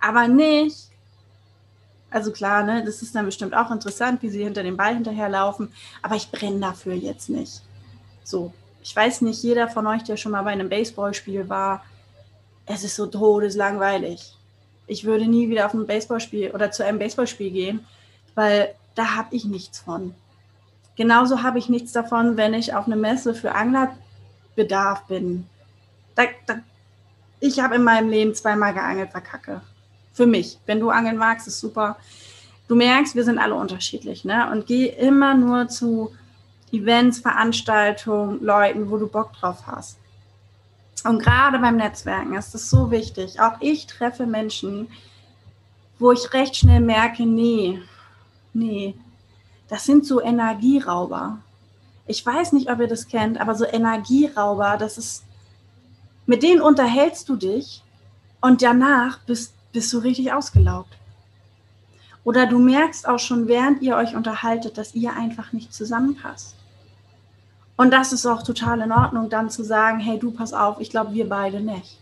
[0.00, 0.87] Aber nicht,
[2.10, 5.72] also klar, ne, das ist dann bestimmt auch interessant, wie sie hinter dem Ball hinterherlaufen,
[6.02, 7.62] aber ich brenne dafür jetzt nicht.
[8.24, 11.84] So, ich weiß nicht, jeder von euch, der schon mal bei einem Baseballspiel war,
[12.66, 14.34] es ist so todeslangweilig.
[14.86, 17.86] Ich würde nie wieder auf ein Baseballspiel oder zu einem Baseballspiel gehen,
[18.34, 20.14] weil da habe ich nichts von.
[20.96, 25.46] Genauso habe ich nichts davon, wenn ich auf eine Messe für Anglerbedarf bin.
[26.14, 26.60] Da, da,
[27.40, 29.60] ich habe in meinem Leben zweimal geangelt, verkacke.
[30.18, 30.58] Für mich.
[30.66, 31.96] Wenn du angeln magst, ist super.
[32.66, 34.50] Du merkst, wir sind alle unterschiedlich, ne?
[34.50, 36.10] Und geh immer nur zu
[36.72, 39.96] Events, Veranstaltungen, Leuten, wo du Bock drauf hast.
[41.04, 43.40] Und gerade beim Netzwerken ist es so wichtig.
[43.40, 44.88] Auch ich treffe Menschen,
[46.00, 47.80] wo ich recht schnell merke, nee,
[48.52, 48.96] nee,
[49.68, 51.38] das sind so Energierauber.
[52.08, 55.22] Ich weiß nicht, ob ihr das kennt, aber so Energierauber, das ist,
[56.26, 57.84] mit denen unterhältst du dich
[58.40, 60.92] und danach bist, bist du richtig ausgelaugt.
[62.24, 66.56] Oder du merkst auch schon, während ihr euch unterhaltet, dass ihr einfach nicht zusammenpasst.
[67.76, 70.90] Und das ist auch total in Ordnung, dann zu sagen, hey, du pass auf, ich
[70.90, 71.96] glaube, wir beide nicht.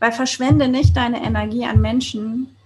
[0.00, 2.56] Weil verschwende nicht deine Energie an Menschen,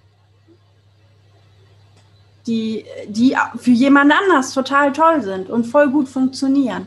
[2.47, 6.87] die, die für jemand anders total toll sind und voll gut funktionieren,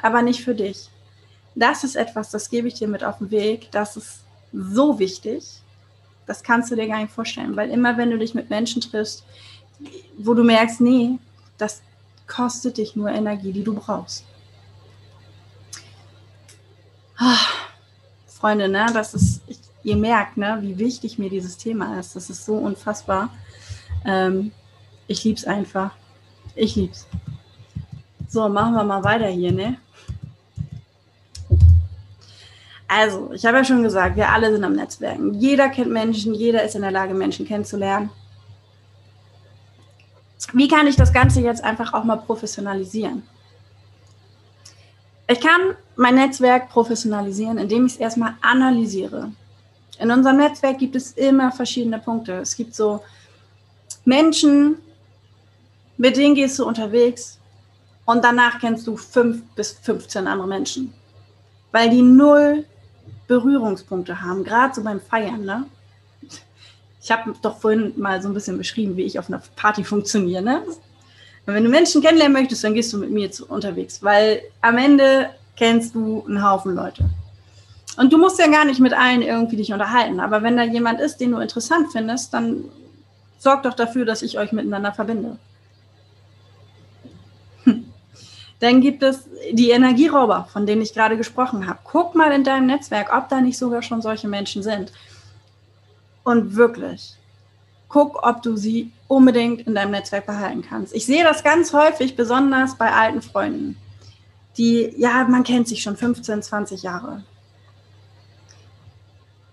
[0.00, 0.88] aber nicht für dich.
[1.56, 3.72] Das ist etwas, das gebe ich dir mit auf den Weg.
[3.72, 4.20] Das ist
[4.52, 5.61] so wichtig.
[6.32, 9.22] Das kannst du dir gar nicht vorstellen, weil immer wenn du dich mit Menschen triffst,
[10.16, 11.18] wo du merkst, nee,
[11.58, 11.82] das
[12.26, 14.24] kostet dich nur Energie, die du brauchst.
[17.18, 17.68] Ach,
[18.26, 22.16] Freunde, ne, das ist, ich, ihr merkt, ne, wie wichtig mir dieses Thema ist.
[22.16, 23.28] Das ist so unfassbar.
[24.06, 24.52] Ähm,
[25.08, 25.90] ich lieb's einfach.
[26.54, 27.06] Ich lieb's.
[28.26, 29.76] So, machen wir mal weiter hier, ne?
[32.94, 35.32] Also, ich habe ja schon gesagt, wir alle sind am Netzwerken.
[35.40, 38.10] Jeder kennt Menschen, jeder ist in der Lage, Menschen kennenzulernen.
[40.52, 43.22] Wie kann ich das Ganze jetzt einfach auch mal professionalisieren?
[45.26, 49.32] Ich kann mein Netzwerk professionalisieren, indem ich es erstmal analysiere.
[49.98, 52.40] In unserem Netzwerk gibt es immer verschiedene Punkte.
[52.40, 53.02] Es gibt so
[54.04, 54.76] Menschen,
[55.96, 57.38] mit denen gehst du unterwegs
[58.04, 60.92] und danach kennst du fünf bis 15 andere Menschen,
[61.70, 62.66] weil die null
[63.26, 65.44] Berührungspunkte haben, gerade so beim Feiern.
[65.44, 65.66] Ne?
[67.02, 70.42] Ich habe doch vorhin mal so ein bisschen beschrieben, wie ich auf einer Party funktioniere.
[70.42, 70.62] Ne?
[71.46, 75.30] Wenn du Menschen kennenlernen möchtest, dann gehst du mit mir zu, unterwegs, weil am Ende
[75.56, 77.10] kennst du einen Haufen Leute.
[77.96, 80.20] Und du musst ja gar nicht mit allen irgendwie dich unterhalten.
[80.20, 82.64] Aber wenn da jemand ist, den du interessant findest, dann
[83.38, 85.36] sorg doch dafür, dass ich euch miteinander verbinde.
[87.64, 87.86] Hm.
[88.62, 91.80] Dann gibt es die Energierauber, von denen ich gerade gesprochen habe.
[91.82, 94.92] Guck mal in deinem Netzwerk, ob da nicht sogar schon solche Menschen sind.
[96.22, 97.16] Und wirklich,
[97.88, 100.94] guck, ob du sie unbedingt in deinem Netzwerk behalten kannst.
[100.94, 103.76] Ich sehe das ganz häufig, besonders bei alten Freunden,
[104.56, 107.24] die, ja, man kennt sich schon 15, 20 Jahre.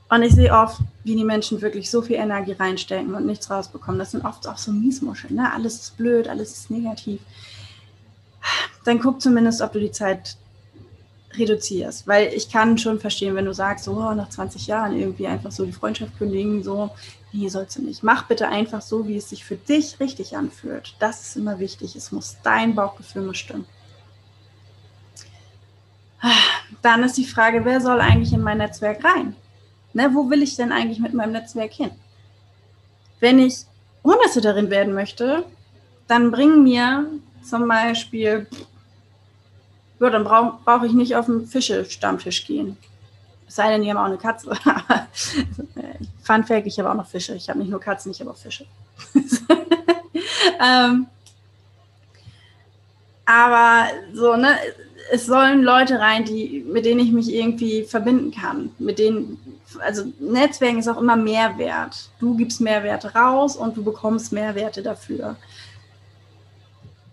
[0.10, 3.98] Und ich sehe oft, wie die Menschen wirklich so viel Energie reinstecken und nichts rausbekommen.
[3.98, 5.34] Das sind oft auch so Miesmuscheln.
[5.34, 5.52] Ne?
[5.52, 7.22] Alles ist blöd, alles ist negativ.
[8.86, 10.38] Dann guck zumindest, ob du die Zeit
[11.38, 12.08] reduzierst.
[12.08, 15.52] Weil ich kann schon verstehen, wenn du sagst, so oh, nach 20 Jahren irgendwie einfach
[15.52, 16.90] so die Freundschaft kündigen, so,
[17.32, 18.04] nee, sollst du nicht.
[18.04, 20.96] Mach bitte einfach so, wie es sich für dich richtig anfühlt.
[21.00, 21.96] Das ist immer wichtig.
[21.96, 23.66] Es muss dein Bauchgefühl muss stimmen.
[26.82, 29.36] Dann ist die Frage, wer soll eigentlich in mein Netzwerk rein?
[29.94, 31.92] Ne, wo will ich denn eigentlich mit meinem Netzwerk hin?
[33.20, 33.66] Wenn ich
[34.04, 35.46] Hundesitterin werden möchte,
[36.08, 37.08] dann bring mir
[37.44, 38.48] zum Beispiel
[40.00, 42.78] ja, dann brauche brauch ich nicht auf den Fische-Stammtisch gehen.
[43.48, 44.52] Es sei denn, die haben auch eine Katze.
[46.24, 47.36] Fun Fact, ich habe auch noch Fische.
[47.36, 48.66] Ich habe nicht nur Katzen, ich habe auch Fische.
[50.62, 51.08] ähm,
[53.26, 54.56] aber so, ne,
[55.12, 58.72] es sollen Leute rein, die, mit denen ich mich irgendwie verbinden kann.
[58.78, 59.40] Mit denen,
[59.80, 62.10] also Netzwerken ist auch immer Mehrwert.
[62.20, 65.36] Du gibst Mehrwerte raus und du bekommst Mehrwerte dafür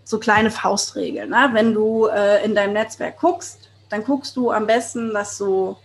[0.07, 1.31] so kleine Faustregeln.
[1.31, 1.49] Ne?
[1.51, 5.77] Wenn du äh, in deinem Netzwerk guckst, dann guckst du am besten, dass so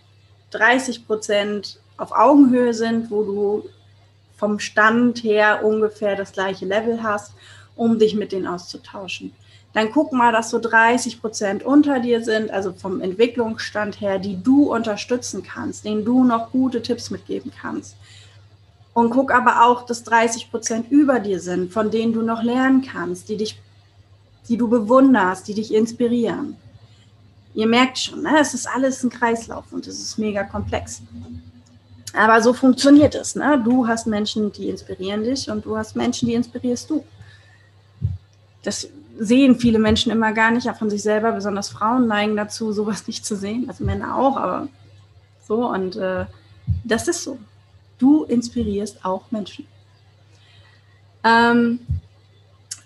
[0.51, 3.69] 30 Prozent auf Augenhöhe sind, wo du
[4.37, 7.33] vom Stand her ungefähr das gleiche Level hast,
[7.75, 9.33] um dich mit denen auszutauschen.
[9.73, 14.41] Dann guck mal, dass so 30 Prozent unter dir sind, also vom Entwicklungsstand her, die
[14.41, 17.97] du unterstützen kannst, denen du noch gute Tipps mitgeben kannst.
[18.93, 22.83] Und guck aber auch, dass 30 Prozent über dir sind, von denen du noch lernen
[22.83, 23.59] kannst, die dich,
[24.49, 26.55] die du bewunderst, die dich inspirieren.
[27.53, 28.39] Ihr merkt schon, ne?
[28.39, 31.01] es ist alles ein Kreislauf und es ist mega komplex.
[32.13, 33.35] Aber so funktioniert es.
[33.35, 33.61] Ne?
[33.63, 37.03] Du hast Menschen, die inspirieren dich und du hast Menschen, die inspirierst du.
[38.63, 41.31] Das sehen viele Menschen immer gar nicht, auch von sich selber.
[41.31, 43.65] Besonders Frauen neigen dazu, sowas nicht zu sehen.
[43.67, 44.67] Also Männer auch, aber
[45.47, 45.67] so.
[45.67, 46.25] Und äh,
[46.83, 47.37] das ist so.
[47.97, 49.65] Du inspirierst auch Menschen.
[51.23, 51.79] Ähm,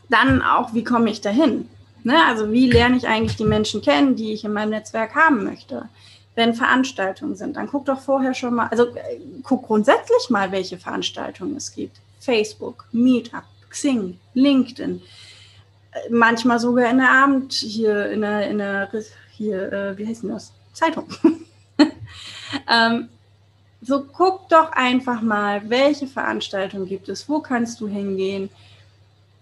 [0.09, 1.69] dann auch, wie komme ich dahin?
[2.03, 2.25] Ne?
[2.25, 5.89] Also wie lerne ich eigentlich die Menschen kennen, die ich in meinem Netzwerk haben möchte?
[6.37, 10.77] wenn Veranstaltungen sind, dann guck doch vorher schon mal, also äh, guck grundsätzlich mal, welche
[10.77, 11.97] Veranstaltungen es gibt.
[12.19, 15.01] Facebook, Meetup, Xing, LinkedIn,
[15.93, 18.87] äh, manchmal sogar in der Abend hier in der, in der
[19.31, 20.53] hier, äh, wie heißt denn das?
[20.73, 21.07] Zeitung.
[22.71, 23.09] ähm,
[23.81, 28.51] so guck doch einfach mal, welche Veranstaltungen gibt es, wo kannst du hingehen.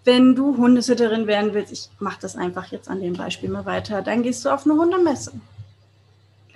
[0.06, 4.00] Wenn du Hundesitterin werden willst, ich mache das einfach jetzt an dem Beispiel mal weiter,
[4.00, 5.32] dann gehst du auf eine Hundemesse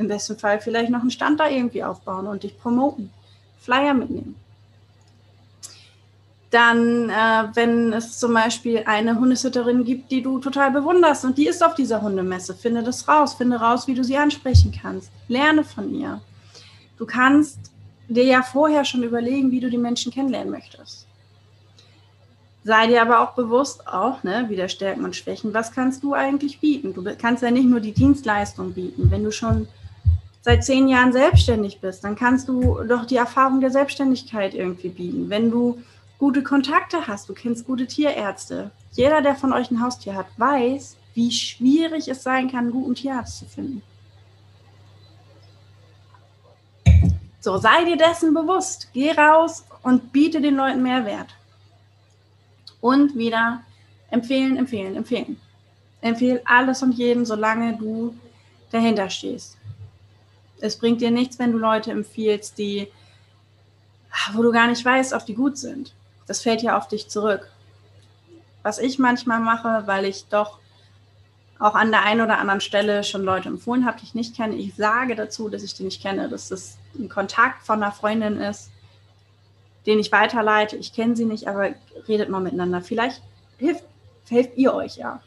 [0.01, 3.11] im besten Fall vielleicht noch einen Stand da irgendwie aufbauen und dich promoten.
[3.61, 4.35] Flyer mitnehmen.
[6.51, 11.47] Dann, äh, wenn es zum Beispiel eine Hundesitterin gibt, die du total bewunderst und die
[11.47, 15.13] ist auf dieser Hundemesse, finde das raus, finde raus, wie du sie ansprechen kannst.
[15.29, 16.21] Lerne von ihr.
[16.97, 17.59] Du kannst
[18.09, 21.07] dir ja vorher schon überlegen, wie du die Menschen kennenlernen möchtest.
[22.63, 26.61] Sei dir aber auch bewusst, auch ne, wieder Stärken und Schwächen, was kannst du eigentlich
[26.61, 26.93] bieten?
[26.93, 29.11] Du kannst ja nicht nur die Dienstleistung bieten.
[29.11, 29.67] Wenn du schon
[30.43, 35.31] seit zehn Jahren selbstständig bist, dann kannst du doch die Erfahrung der Selbstständigkeit irgendwie bieten.
[35.31, 35.83] Wenn du
[36.19, 38.71] gute Kontakte hast, du kennst gute Tierärzte.
[38.93, 42.95] Jeder, der von euch ein Haustier hat, weiß, wie schwierig es sein kann, einen guten
[42.95, 43.83] Tierarzt zu finden.
[47.41, 48.91] So, sei dir dessen bewusst.
[48.93, 51.29] Geh raus und biete den Leuten Mehrwert.
[52.81, 53.63] Und wieder
[54.11, 55.41] empfehlen, empfehlen, empfehlen.
[56.01, 58.15] Empfehl alles und jeden, solange du
[58.71, 59.57] dahinter stehst.
[60.61, 62.89] Es bringt dir nichts, wenn du Leute empfiehlst, die,
[64.33, 65.95] wo du gar nicht weißt, ob die gut sind.
[66.27, 67.51] Das fällt ja auf dich zurück.
[68.63, 70.59] Was ich manchmal mache, weil ich doch
[71.59, 74.55] auch an der einen oder anderen Stelle schon Leute empfohlen habe, die ich nicht kenne.
[74.57, 78.39] Ich sage dazu, dass ich die nicht kenne, dass das ein Kontakt von einer Freundin
[78.41, 78.71] ist,
[79.91, 80.77] den ich weiterleite.
[80.77, 81.71] Ich kenne sie nicht, aber
[82.07, 82.81] redet mal miteinander.
[82.81, 83.21] Vielleicht
[83.59, 83.83] hilft,
[84.29, 85.21] helft ihr euch ja.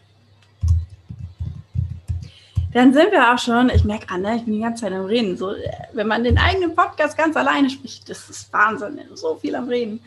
[2.72, 5.38] Dann sind wir auch schon, ich merke an, ich bin die ganze Zeit am Reden.
[5.38, 5.54] So,
[5.92, 10.00] wenn man den eigenen Podcast ganz alleine spricht, das ist Wahnsinn, so viel am Reden.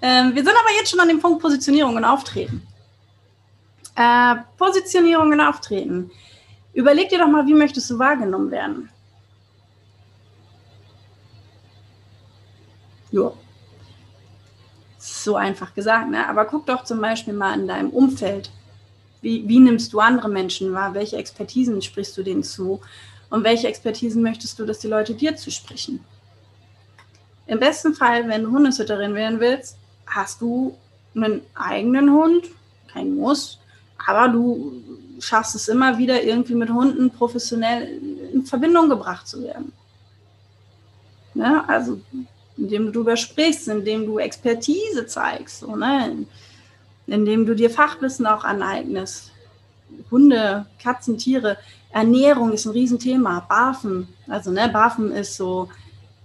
[0.00, 2.66] Ähm, wir sind aber jetzt schon an dem Punkt Positionierung und Auftreten.
[3.96, 6.10] Äh, Positionierung und Auftreten.
[6.72, 8.88] Überleg dir doch mal, wie möchtest du wahrgenommen werden?
[13.10, 13.32] Ja.
[15.24, 16.28] So einfach gesagt, ne?
[16.28, 18.50] Aber guck doch zum Beispiel mal in deinem Umfeld.
[19.22, 20.92] Wie, wie nimmst du andere Menschen wahr?
[20.92, 22.82] Welche Expertisen sprichst du denen zu?
[23.30, 26.04] Und welche Expertisen möchtest du, dass die Leute dir zusprechen?
[27.46, 30.76] Im besten Fall, wenn du Hundesitterin werden willst, hast du
[31.14, 32.50] einen eigenen Hund,
[32.92, 33.58] kein Muss,
[34.06, 34.82] aber du
[35.20, 37.98] schaffst es immer wieder irgendwie mit Hunden professionell
[38.30, 39.72] in Verbindung gebracht zu werden.
[41.32, 41.66] Ne?
[41.66, 41.98] Also
[42.56, 45.60] indem du darüber sprichst, indem du Expertise zeigst.
[45.60, 46.26] So, ne?
[47.06, 49.30] indem du dir Fachwissen auch aneignest.
[50.10, 51.58] Hunde, Katzen, Tiere,
[51.92, 53.40] Ernährung ist ein Riesenthema.
[53.40, 55.68] Barfen, also ne, Barfen ist so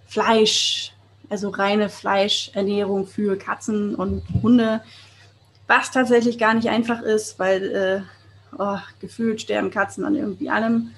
[0.07, 0.93] Fleisch,
[1.29, 4.81] also reine Fleischernährung für Katzen und Hunde,
[5.67, 8.01] was tatsächlich gar nicht einfach ist, weil äh,
[8.57, 10.91] oh, gefühlt sterben Katzen an irgendwie allem.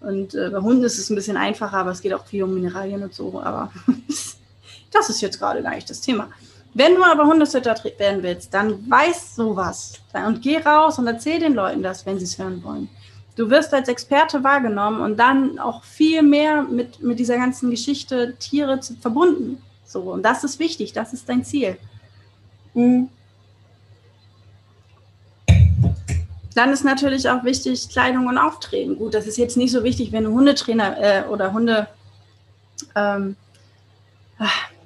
[0.00, 2.54] Und äh, bei Hunden ist es ein bisschen einfacher, aber es geht auch viel um
[2.54, 3.40] Mineralien und so.
[3.42, 3.70] Aber
[4.94, 6.28] das ist jetzt gerade gar nicht das Thema.
[6.72, 11.54] Wenn du aber Hundesitter werden willst, dann weiß sowas und geh raus und erzähl den
[11.54, 12.88] Leuten das, wenn sie es hören wollen.
[13.36, 18.34] Du wirst als Experte wahrgenommen und dann auch viel mehr mit, mit dieser ganzen Geschichte
[18.38, 19.62] Tiere zu, verbunden.
[19.84, 21.76] So, und das ist wichtig, das ist dein Ziel.
[22.74, 23.08] Mhm.
[26.54, 28.96] Dann ist natürlich auch wichtig Kleidung und Auftreten.
[28.96, 31.88] Gut, das ist jetzt nicht so wichtig, wenn du Hundetrainer äh, oder Hunde
[32.94, 33.36] ähm,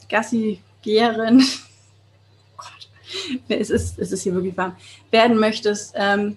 [0.08, 1.44] ah, Gassi-Geherin
[3.48, 4.76] es ist, es ist hier wirklich warm,
[5.10, 5.94] werden möchtest.
[5.96, 6.36] Ähm,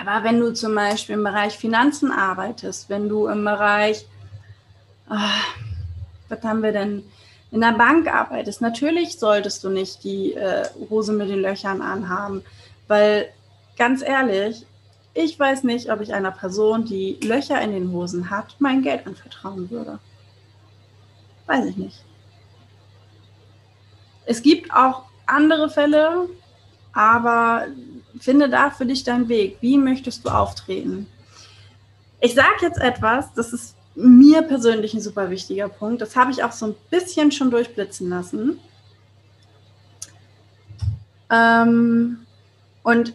[0.00, 4.06] aber wenn du zum Beispiel im Bereich Finanzen arbeitest, wenn du im Bereich,
[5.10, 5.16] oh,
[6.28, 7.02] was haben wir denn,
[7.50, 12.42] in der Bank arbeitest, natürlich solltest du nicht die äh, Hose mit den Löchern anhaben,
[12.88, 13.28] weil
[13.76, 14.64] ganz ehrlich,
[15.14, 19.06] ich weiß nicht, ob ich einer Person, die Löcher in den Hosen hat, mein Geld
[19.06, 19.98] anvertrauen würde.
[21.46, 22.02] Weiß ich nicht.
[24.24, 26.28] Es gibt auch andere Fälle,
[26.92, 27.66] aber
[28.20, 29.58] finde da für dich deinen Weg.
[29.60, 31.06] Wie möchtest du auftreten?
[32.20, 36.00] Ich sage jetzt etwas, das ist mir persönlich ein super wichtiger Punkt.
[36.00, 38.58] Das habe ich auch so ein bisschen schon durchblitzen lassen.
[41.30, 42.26] Ähm,
[42.82, 43.14] und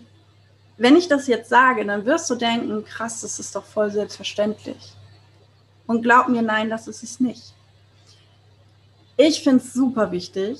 [0.77, 4.93] wenn ich das jetzt sage, dann wirst du denken, krass, das ist doch voll selbstverständlich.
[5.87, 7.53] Und glaub mir, nein, das ist es nicht.
[9.15, 10.59] Ich finde es super wichtig.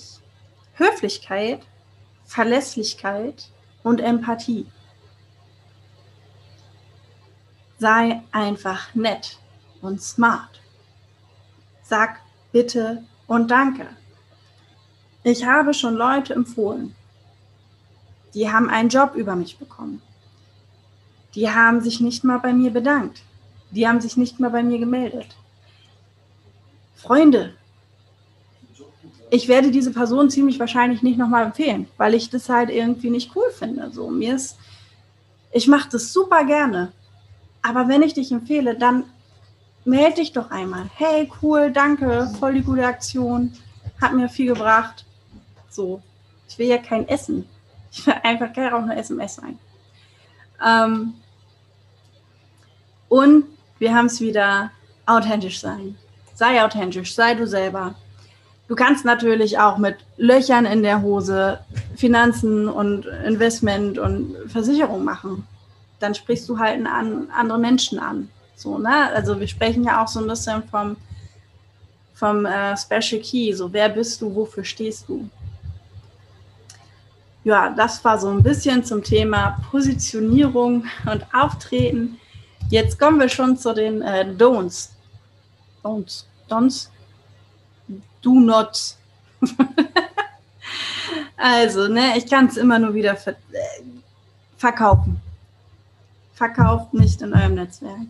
[0.77, 1.65] Höflichkeit,
[2.25, 3.49] Verlässlichkeit
[3.83, 4.67] und Empathie.
[7.79, 9.39] Sei einfach nett
[9.81, 10.61] und smart.
[11.83, 12.19] Sag
[12.51, 13.87] bitte und danke.
[15.23, 16.95] Ich habe schon Leute empfohlen,
[18.33, 20.01] die haben einen Job über mich bekommen.
[21.35, 23.23] Die haben sich nicht mal bei mir bedankt.
[23.71, 25.35] Die haben sich nicht mal bei mir gemeldet.
[26.95, 27.56] Freunde,
[29.29, 33.35] ich werde diese Person ziemlich wahrscheinlich nicht nochmal empfehlen, weil ich das halt irgendwie nicht
[33.35, 33.91] cool finde.
[33.91, 34.57] So, mir ist,
[35.51, 36.91] ich mache das super gerne.
[37.61, 39.03] Aber wenn ich dich empfehle, dann
[39.83, 40.89] melde dich doch einmal.
[40.95, 43.53] Hey, cool, danke, voll die gute Aktion,
[44.01, 45.05] hat mir viel gebracht.
[45.69, 46.01] So,
[46.47, 47.47] ich will ja kein Essen.
[47.91, 49.57] Ich will einfach gerne auch eine SMS sein.
[50.65, 51.15] Ähm,
[53.09, 53.45] und
[53.79, 54.71] wir haben es wieder
[55.05, 55.97] authentisch sein.
[56.33, 57.95] Sei authentisch, sei du selber.
[58.67, 61.59] Du kannst natürlich auch mit Löchern in der Hose
[61.95, 65.47] Finanzen und Investment und Versicherung machen.
[65.99, 68.29] Dann sprichst du halt an andere Menschen an.
[68.55, 69.09] So, ne?
[69.13, 70.97] Also wir sprechen ja auch so ein bisschen vom,
[72.13, 73.53] vom äh, Special Key.
[73.53, 75.29] So, wer bist du, wofür stehst du?
[77.45, 82.19] Ja, das war so ein bisschen zum Thema Positionierung und Auftreten.
[82.69, 84.89] Jetzt kommen wir schon zu den äh, Don'ts.
[85.81, 86.25] Don'ts.
[86.49, 86.89] Don'ts
[88.27, 88.95] do not.
[91.37, 93.83] also, ne, ich kann es immer nur wieder ver äh,
[94.57, 95.21] verkaufen.
[96.33, 98.07] Verkauft nicht in eurem Netzwerk.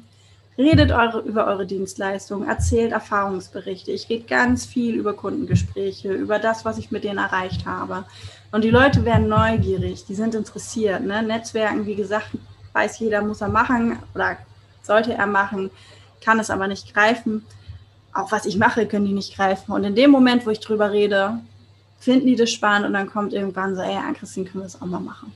[0.57, 3.91] Redet eure, über eure Dienstleistungen, erzählt Erfahrungsberichte.
[3.91, 8.05] Ich rede ganz viel über Kundengespräche, über das, was ich mit denen erreicht habe.
[8.51, 11.03] Und die Leute werden neugierig, die sind interessiert.
[11.03, 11.21] Ne?
[11.21, 12.29] Netzwerken, wie gesagt,
[12.73, 14.37] weiß jeder, muss er machen oder
[14.81, 15.69] sollte er machen,
[16.21, 17.45] kann es aber nicht greifen
[18.17, 19.71] auch was ich mache, können die nicht greifen.
[19.71, 21.39] Und in dem Moment, wo ich drüber rede,
[21.99, 24.81] finden die das spannend und dann kommt irgendwann so, ey, an Christine, können wir das
[24.81, 25.33] auch mal machen?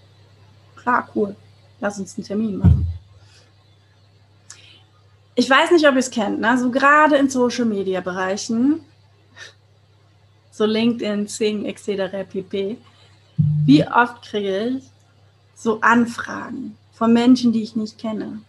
[0.75, 1.35] Klar, cool.
[1.79, 2.87] Lass uns einen Termin machen.
[5.35, 6.57] Ich weiß nicht, ob ihr es kennt, ne?
[6.57, 8.81] so gerade in Social Media Bereichen,
[10.51, 12.27] so LinkedIn, Sing, etc.
[12.29, 12.77] pp.
[13.65, 14.83] Wie oft kriege ich
[15.55, 18.41] so Anfragen von Menschen, die ich nicht kenne?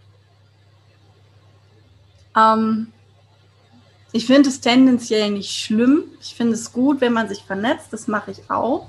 [2.37, 2.93] Ähm,
[4.13, 6.05] ich finde es tendenziell nicht schlimm.
[6.21, 7.93] Ich finde es gut, wenn man sich vernetzt.
[7.93, 8.89] Das mache ich auch.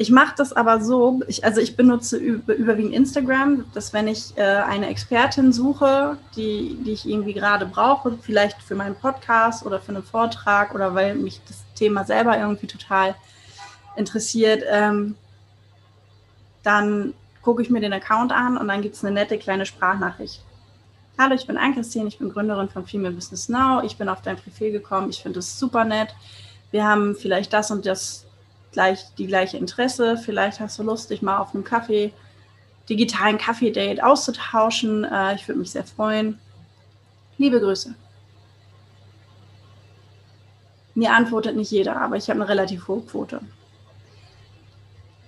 [0.00, 4.32] Ich mache das aber so, ich, also ich benutze über, überwiegend Instagram, dass wenn ich
[4.36, 9.80] äh, eine Expertin suche, die, die ich irgendwie gerade brauche, vielleicht für meinen Podcast oder
[9.80, 13.16] für einen Vortrag oder weil mich das Thema selber irgendwie total
[13.96, 15.16] interessiert, ähm,
[16.62, 17.12] dann
[17.42, 20.44] gucke ich mir den Account an und dann gibt es eine nette kleine Sprachnachricht.
[21.20, 23.82] Hallo, ich bin Ann-Christine, ich bin Gründerin von Female Business Now.
[23.82, 25.10] Ich bin auf dein Profil gekommen.
[25.10, 26.14] Ich finde es super nett.
[26.70, 28.24] Wir haben vielleicht das und das
[28.70, 30.16] gleich, die gleiche Interesse.
[30.16, 32.12] Vielleicht hast du Lust, dich mal auf einem Kaffee,
[32.88, 35.02] digitalen Kaffee-Date auszutauschen.
[35.02, 36.38] Äh, ich würde mich sehr freuen.
[37.36, 37.96] Liebe Grüße.
[40.94, 43.40] Mir antwortet nicht jeder, aber ich habe eine relativ hohe Quote.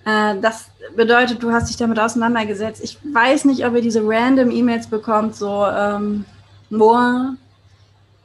[0.05, 2.83] Äh, das bedeutet, du hast dich damit auseinandergesetzt.
[2.83, 6.25] Ich weiß nicht, ob ihr diese random E-Mails bekommt, so, ähm,
[6.69, 7.35] Moa,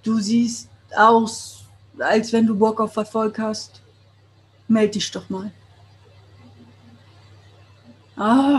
[0.03, 1.65] du siehst aus,
[1.99, 3.83] als wenn du Bock auf Erfolg hast.
[4.69, 5.51] Meld dich doch mal.
[8.19, 8.59] Oh.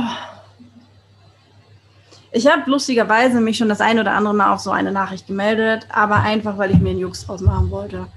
[2.32, 5.88] Ich habe lustigerweise mich schon das ein oder andere Mal auf so eine Nachricht gemeldet,
[5.89, 8.07] aber einfach, weil ich mir einen Jux ausmachen wollte.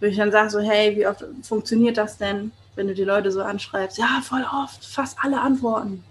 [0.00, 2.52] Wo ich dann sage so, hey, wie oft funktioniert das denn?
[2.76, 6.04] Wenn du die Leute so anschreibst, ja, voll oft, fast alle antworten.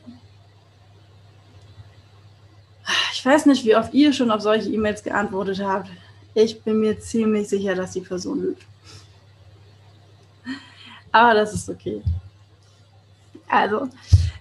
[3.14, 5.90] Ich weiß nicht, wie oft ihr schon auf solche E-Mails geantwortet habt.
[6.34, 8.64] Ich bin mir ziemlich sicher, dass die Person lügt.
[11.12, 12.02] Aber das ist okay.
[13.48, 13.88] Also,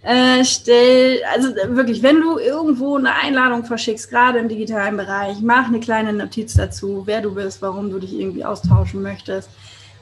[0.02, 5.66] äh, stell, also wirklich, wenn du irgendwo eine Einladung verschickst, gerade im digitalen Bereich, mach
[5.66, 9.50] eine kleine Notiz dazu, wer du bist, warum du dich irgendwie austauschen möchtest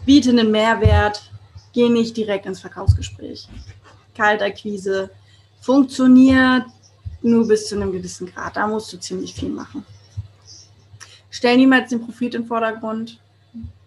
[0.05, 1.23] biete einen Mehrwert,
[1.73, 3.49] geh nicht direkt ins Verkaufsgespräch.
[4.17, 5.11] Kaltakquise
[5.61, 6.65] funktioniert
[7.23, 8.57] nur bis zu einem gewissen Grad.
[8.57, 9.85] Da musst du ziemlich viel machen.
[11.31, 13.21] Stell niemals den Profit den Vordergrund.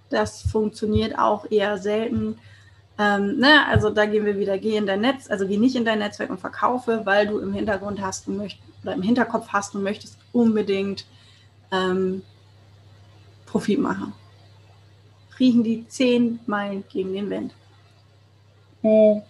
[0.10, 2.38] Das funktioniert auch eher selten.
[2.98, 3.66] Ähm, ne?
[3.68, 6.30] Also da gehen wir wieder, geh in dein Netz, also geh nicht in dein Netzwerk
[6.30, 10.18] und verkaufe, weil du im Hintergrund hast und möchtest oder im Hinterkopf hast und möchtest
[10.32, 11.06] unbedingt
[11.72, 12.22] ähm,
[13.46, 14.14] Profit machen.
[15.40, 17.54] Riechen die zehn Meilen gegen den Wind.
[18.84, 19.22] Mhm.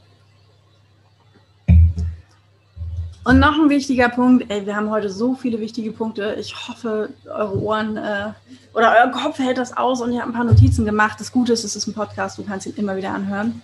[3.26, 6.36] Und noch ein wichtiger Punkt, ey, wir haben heute so viele wichtige Punkte.
[6.38, 8.34] Ich hoffe, eure Ohren äh,
[8.74, 11.22] oder euer Kopf hält das aus und ihr habt ein paar Notizen gemacht.
[11.22, 13.62] Das Gute ist, es ist ein Podcast, du kannst ihn immer wieder anhören.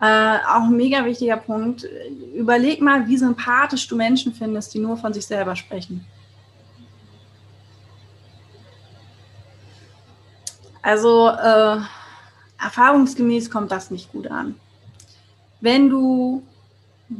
[0.00, 1.86] Äh, auch ein mega wichtiger Punkt.
[2.34, 6.04] Überleg mal, wie sympathisch du Menschen findest, die nur von sich selber sprechen.
[10.82, 11.78] Also äh,
[12.58, 14.56] erfahrungsgemäß kommt das nicht gut an.
[15.60, 16.42] Wenn du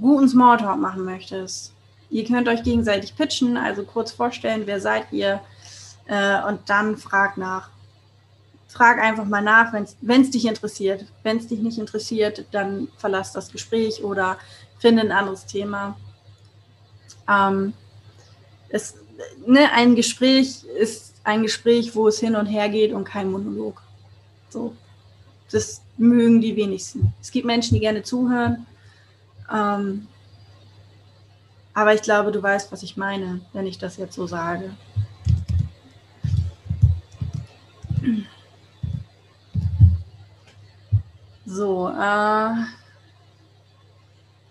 [0.01, 1.73] guten Smalltalk machen möchtest,
[2.11, 5.41] ihr könnt euch gegenseitig pitchen, also kurz vorstellen, wer seid ihr
[6.07, 7.71] äh, und dann frag nach.
[8.69, 11.07] Frag einfach mal nach, wenn es dich interessiert.
[11.23, 14.39] Wenn es dich nicht interessiert, dann verlass das Gespräch oder
[14.79, 15.97] finde ein anderes Thema.
[17.29, 17.73] Ähm,
[18.69, 18.97] es,
[19.47, 23.83] ne, ein Gespräch ist ein Gespräch, wo es hin und her geht und kein Monolog.
[24.51, 24.75] So,
[25.51, 27.13] das mögen die wenigsten.
[27.21, 28.67] Es gibt Menschen, die gerne zuhören
[29.53, 30.09] ähm,
[31.75, 34.75] aber ich glaube, du weißt, was ich meine, wenn ich das jetzt so sage.
[41.45, 42.51] So, äh,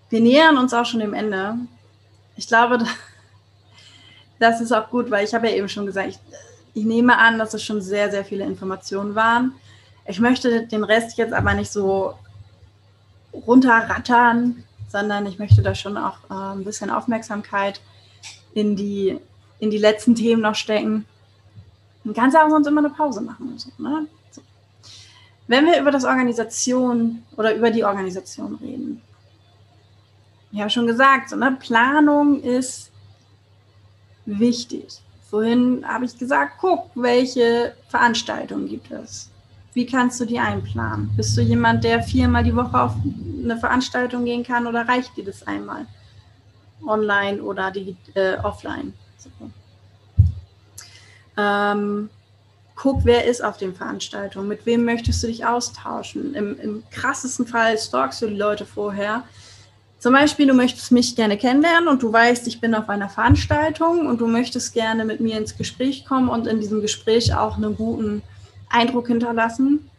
[0.09, 1.55] wir nähern uns auch schon dem Ende.
[2.37, 2.79] Ich glaube,
[4.39, 6.19] das ist auch gut, weil ich habe ja eben schon gesagt, ich,
[6.73, 9.53] ich nehme an, dass es schon sehr, sehr viele Informationen waren.
[10.07, 12.13] Ich möchte den Rest jetzt aber nicht so
[13.33, 17.81] runterrattern, sondern ich möchte da schon auch äh, ein bisschen Aufmerksamkeit
[18.53, 19.19] in die,
[19.59, 21.05] in die letzten Themen noch stecken.
[22.03, 23.57] Man kann ja auch sonst immer eine Pause machen.
[23.57, 24.07] So, ne?
[24.31, 24.41] so.
[25.47, 29.01] Wenn wir über das Organisation oder über die Organisation reden,
[30.51, 32.91] ich habe schon gesagt, so, ne, Planung ist
[34.25, 35.01] wichtig.
[35.29, 39.29] Vorhin habe ich gesagt, guck, welche Veranstaltungen gibt es.
[39.75, 41.11] Wie kannst du die einplanen?
[41.17, 42.93] Bist du jemand, der viermal die Woche auf
[43.43, 45.85] eine Veranstaltung gehen kann oder reicht dir das einmal?
[46.87, 48.93] Online oder die, äh, offline?
[49.17, 49.29] So.
[51.37, 52.09] Ähm,
[52.75, 56.33] guck, wer ist auf den Veranstaltungen, mit wem möchtest du dich austauschen.
[56.35, 59.23] Im, Im, krassesten Fall stalkst du die Leute vorher.
[59.99, 64.07] Zum Beispiel, du möchtest mich gerne kennenlernen und du weißt, ich bin auf einer Veranstaltung
[64.07, 67.75] und du möchtest gerne mit mir ins Gespräch kommen und in diesem Gespräch auch einen
[67.75, 68.21] guten
[68.75, 69.89] Eindruck hinterlassen.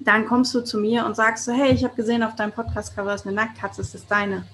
[0.00, 3.14] Dann kommst du zu mir und sagst so, hey, ich habe gesehen, auf deinem Podcast-Cover
[3.14, 4.44] ist eine Nacktkatze, ist das deine?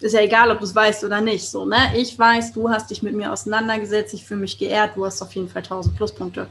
[0.00, 1.48] Ist ja egal, ob du es weißt oder nicht.
[1.48, 1.96] So, ne?
[1.96, 5.34] Ich weiß, du hast dich mit mir auseinandergesetzt, ich fühle mich geehrt, du hast auf
[5.34, 6.46] jeden Fall 1000 Pluspunkte.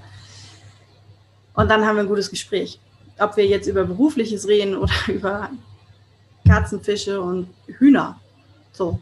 [1.53, 2.79] Und dann haben wir ein gutes Gespräch.
[3.19, 5.49] Ob wir jetzt über Berufliches reden oder über
[6.47, 8.19] Katzenfische und Hühner.
[8.71, 8.99] So.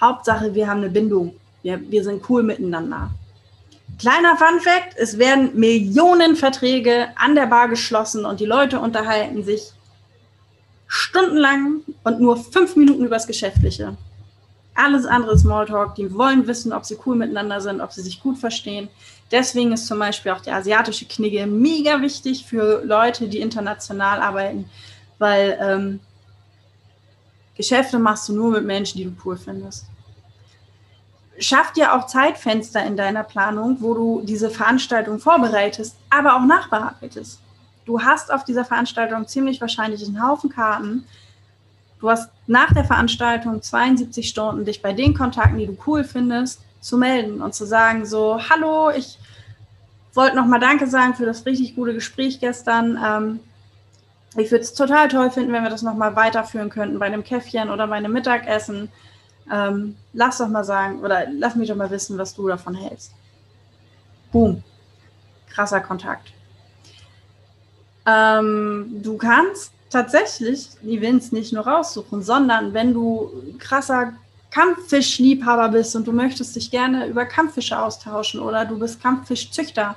[0.00, 1.34] Hauptsache, wir haben eine Bindung.
[1.62, 3.10] Wir, wir sind cool miteinander.
[3.98, 9.42] Kleiner Fun Fact: Es werden Millionen Verträge an der Bar geschlossen und die Leute unterhalten
[9.42, 9.72] sich
[10.86, 13.96] stundenlang und nur fünf Minuten übers Geschäftliche.
[14.74, 15.96] Alles andere ist Smalltalk.
[15.96, 18.88] Die wollen wissen, ob sie cool miteinander sind, ob sie sich gut verstehen.
[19.32, 24.70] Deswegen ist zum Beispiel auch die asiatische Knigge mega wichtig für Leute, die international arbeiten,
[25.18, 26.00] weil ähm,
[27.56, 29.86] Geschäfte machst du nur mit Menschen, die du cool findest
[31.38, 37.40] schaff dir auch Zeitfenster in deiner Planung, wo du diese Veranstaltung vorbereitest, aber auch nachbearbeitest.
[37.84, 41.06] Du hast auf dieser Veranstaltung ziemlich wahrscheinlich einen Haufen Karten.
[42.00, 46.60] Du hast nach der Veranstaltung 72 Stunden, dich bei den Kontakten, die du cool findest,
[46.80, 49.18] zu melden und zu sagen so, hallo, ich
[50.14, 52.98] wollte nochmal Danke sagen für das richtig gute Gespräch gestern.
[53.04, 53.40] Ähm,
[54.36, 57.70] ich würde es total toll finden, wenn wir das nochmal weiterführen könnten bei einem Käffchen
[57.70, 58.90] oder bei einem Mittagessen.
[59.50, 63.12] Ähm, lass doch mal sagen, oder lass mich doch mal wissen, was du davon hältst.
[64.32, 64.62] Boom.
[65.48, 66.32] Krasser Kontakt.
[68.06, 74.12] Ähm, du kannst tatsächlich die Events nicht nur raussuchen, sondern wenn du krasser
[74.50, 79.96] Kampffischliebhaber bist und du möchtest dich gerne über Kampffische austauschen oder du bist Kampffischzüchter,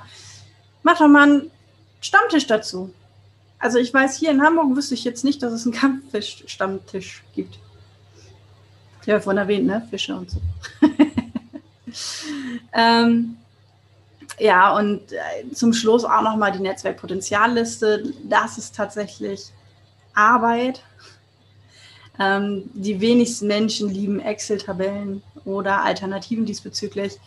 [0.82, 1.50] mach doch mal einen
[2.00, 2.92] Stammtisch dazu.
[3.58, 7.58] Also ich weiß, hier in Hamburg wüsste ich jetzt nicht, dass es einen Kampffisch-Stammtisch gibt.
[9.06, 9.86] Ja, von erwähnt, ne?
[9.90, 10.40] Fische und so.
[12.72, 13.36] ähm,
[14.38, 18.12] ja, und äh, zum Schluss auch nochmal die Netzwerkpotenzialliste.
[18.24, 19.52] Das ist tatsächlich
[20.14, 20.82] Arbeit.
[22.18, 27.18] Ähm, die wenigsten Menschen lieben Excel-Tabellen oder Alternativen diesbezüglich.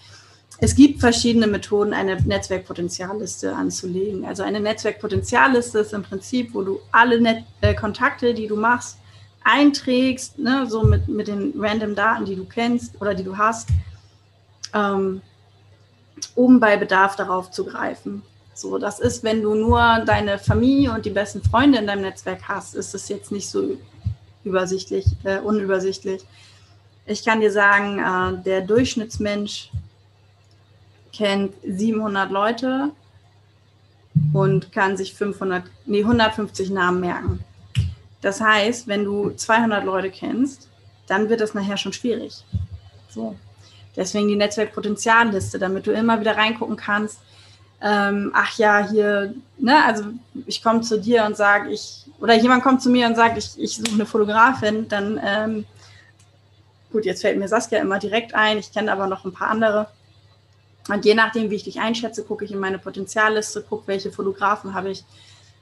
[0.59, 4.26] Es gibt verschiedene Methoden, eine Netzwerkpotenzialliste anzulegen.
[4.26, 8.97] Also eine Netzwerkpotenzialliste ist im Prinzip, wo du alle Net äh, Kontakte, die du machst,
[9.46, 13.70] einträgst, ne, so mit, mit den random Daten, die du kennst oder die du hast,
[14.74, 15.22] ähm,
[16.34, 18.24] um bei Bedarf darauf zu greifen.
[18.54, 22.48] So, das ist, wenn du nur deine Familie und die besten Freunde in deinem Netzwerk
[22.48, 23.78] hast, ist es jetzt nicht so
[24.43, 26.24] übersichtlich, äh, unübersichtlich.
[27.06, 29.70] Ich kann dir sagen, äh, der Durchschnittsmensch
[31.14, 32.91] kennt 700 Leute
[34.34, 37.43] und kann sich 500, nee, 150 Namen merken.
[38.26, 40.67] Das heißt, wenn du 200 Leute kennst,
[41.05, 42.43] dann wird das nachher schon schwierig.
[43.07, 43.36] So.
[43.95, 47.19] Deswegen die Netzwerkpotenzialliste, damit du immer wieder reingucken kannst.
[47.84, 50.05] Ähm, ach ja, hier, ne, also
[50.47, 53.59] ich komme zu dir und sage, ich, oder jemand kommt zu mir und sagt, ich,
[53.59, 55.65] ich suche eine Fotografin, dann, ähm,
[56.91, 59.88] gut, jetzt fällt mir Saskia immer direkt ein, ich kenne aber noch ein paar andere.
[60.89, 64.73] Und je nachdem, wie ich dich einschätze, gucke ich in meine Potenzialliste, gucke, welche Fotografen
[64.73, 65.05] habe ich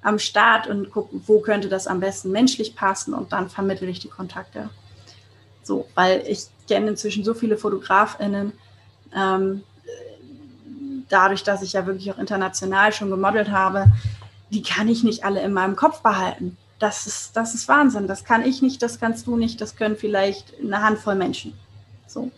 [0.03, 3.99] am Start und gucke, wo könnte das am besten menschlich passen und dann vermittle ich
[3.99, 4.69] die Kontakte.
[5.63, 8.51] So, weil ich kenne inzwischen so viele FotografInnen,
[9.15, 9.63] ähm,
[11.09, 13.85] dadurch, dass ich ja wirklich auch international schon gemodelt habe,
[14.49, 16.57] die kann ich nicht alle in meinem Kopf behalten.
[16.79, 18.07] Das ist, das ist Wahnsinn.
[18.07, 21.53] Das kann ich nicht, das kannst du nicht, das können vielleicht eine Handvoll Menschen.
[22.07, 22.29] So.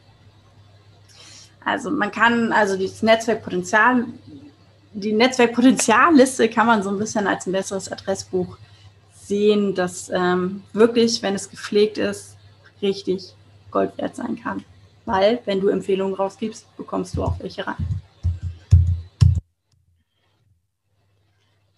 [1.63, 4.05] Also man kann, also das Netzwerkpotenzial,
[4.95, 8.57] die Netzwerkpotenzialliste kann man so ein bisschen als ein besseres Adressbuch
[9.13, 12.37] sehen, das ähm, wirklich, wenn es gepflegt ist,
[12.81, 13.33] richtig
[13.71, 14.63] Gold wert sein kann.
[15.03, 17.75] Weil, wenn du Empfehlungen rausgibst, bekommst du auch welche rein.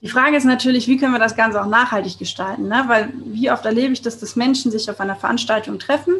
[0.01, 2.68] Die Frage ist natürlich, wie können wir das Ganze auch nachhaltig gestalten?
[2.68, 2.84] Ne?
[2.88, 6.13] Weil wie oft erlebe ich das, dass Menschen sich auf einer Veranstaltung treffen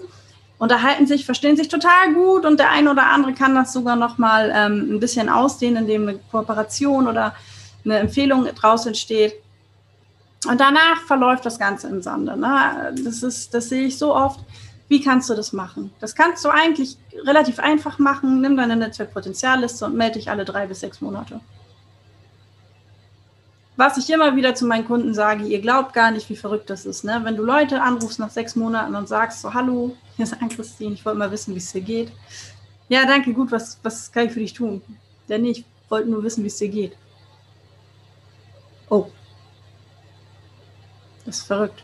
[0.60, 4.18] unterhalten sich, verstehen sich total gut und der eine oder andere kann das sogar noch
[4.18, 7.36] mal ähm, ein bisschen ausdehnen, indem eine Kooperation oder
[7.86, 9.34] eine Empfehlung draus entsteht.
[10.48, 12.38] Und danach verläuft das Ganze im Sande.
[12.38, 12.96] Ne?
[13.04, 14.40] Das, ist, das sehe ich so oft.
[14.88, 15.92] Wie kannst du das machen?
[16.00, 18.42] Das kannst du eigentlich relativ einfach machen.
[18.42, 21.42] Nimm deine Netzwerkpotenzialliste und melde dich alle drei bis sechs Monate
[23.78, 26.86] was ich immer wieder zu meinen Kunden sage, ihr glaubt gar nicht, wie verrückt das
[26.86, 27.04] ist.
[27.04, 27.22] Ne?
[27.24, 31.06] Wenn du Leute anrufst nach sechs Monaten und sagst so, hallo, hier ist Ann-Christine, ich
[31.06, 32.12] wollte mal wissen, wie es dir geht.
[32.90, 34.82] Ja, danke, gut, was, was kann ich für dich tun?
[35.28, 36.98] Nee, ich wollte nur wissen, wie es dir geht.
[38.90, 39.08] Oh.
[41.26, 41.84] Das ist verrückt.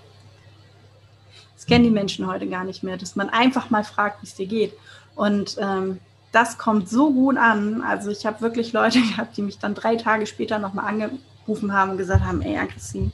[1.56, 4.36] Das kennen die Menschen heute gar nicht mehr, dass man einfach mal fragt, wie es
[4.36, 4.74] dir geht.
[5.16, 6.00] Und ähm,
[6.32, 7.82] das kommt so gut an.
[7.82, 11.12] Also ich habe wirklich Leute gehabt, die mich dann drei Tage später nochmal ange
[11.44, 13.12] angerufen haben und gesagt haben, ey, Christine,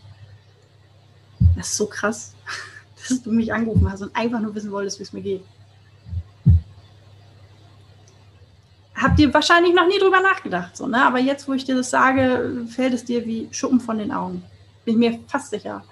[1.56, 2.34] das ist so krass,
[3.10, 5.44] dass du mich angerufen hast und einfach nur wissen wolltest, wie es mir geht.
[8.96, 11.06] Habt ihr wahrscheinlich noch nie drüber nachgedacht, so, ne?
[11.06, 14.44] aber jetzt, wo ich dir das sage, fällt es dir wie Schuppen von den Augen.
[14.84, 15.84] Bin ich mir fast sicher.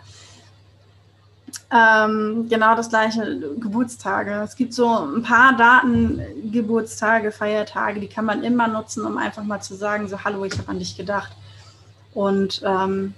[1.72, 4.42] Ähm, genau das gleiche, Geburtstage.
[4.44, 6.22] Es gibt so ein paar Daten,
[6.52, 10.58] Geburtstage, Feiertage, die kann man immer nutzen, um einfach mal zu sagen, so, hallo, ich
[10.58, 11.32] habe an dich gedacht.
[12.18, 13.14] Und ähm,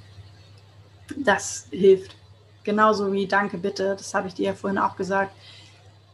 [1.15, 2.17] das hilft.
[2.65, 3.95] Genauso wie Danke, bitte.
[3.95, 5.31] Das habe ich dir ja vorhin auch gesagt.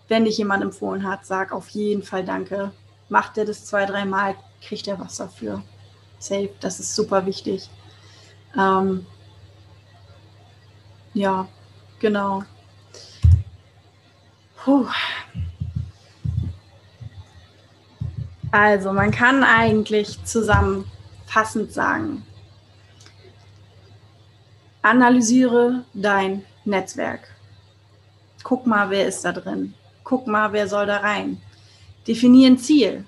[0.07, 2.71] Wenn dich jemand empfohlen hat, sag auf jeden Fall Danke.
[3.09, 5.63] Macht er das zwei, dreimal, kriegt er was dafür.
[6.19, 7.71] Safe, das ist super wichtig.
[8.55, 9.07] Ähm,
[11.15, 11.47] ja,
[11.97, 12.43] genau.
[14.63, 14.85] Puh.
[18.51, 22.23] Also, man kann eigentlich zusammenfassend sagen,
[24.85, 27.27] Analysiere dein Netzwerk.
[28.43, 29.73] Guck mal, wer ist da drin.
[30.03, 31.41] Guck mal, wer soll da rein.
[32.07, 33.03] Definier ein Ziel.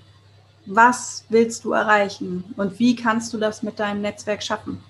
[0.66, 4.82] Was willst du erreichen und wie kannst du das mit deinem Netzwerk schaffen?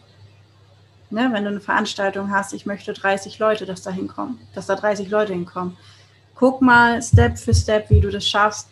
[1.11, 4.75] Ne, wenn du eine Veranstaltung hast, ich möchte 30 Leute, dass da hinkommen, dass da
[4.75, 5.77] 30 Leute hinkommen.
[6.37, 8.71] Guck mal Step für Step, wie du das schaffst,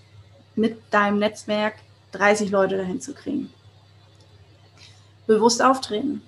[0.54, 1.74] mit deinem Netzwerk
[2.12, 3.50] 30 Leute dahin zu kriegen.
[5.26, 6.22] Bewusst auftreten.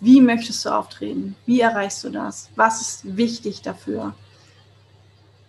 [0.00, 1.36] Wie möchtest du auftreten?
[1.44, 2.48] Wie erreichst du das?
[2.56, 4.14] Was ist wichtig dafür?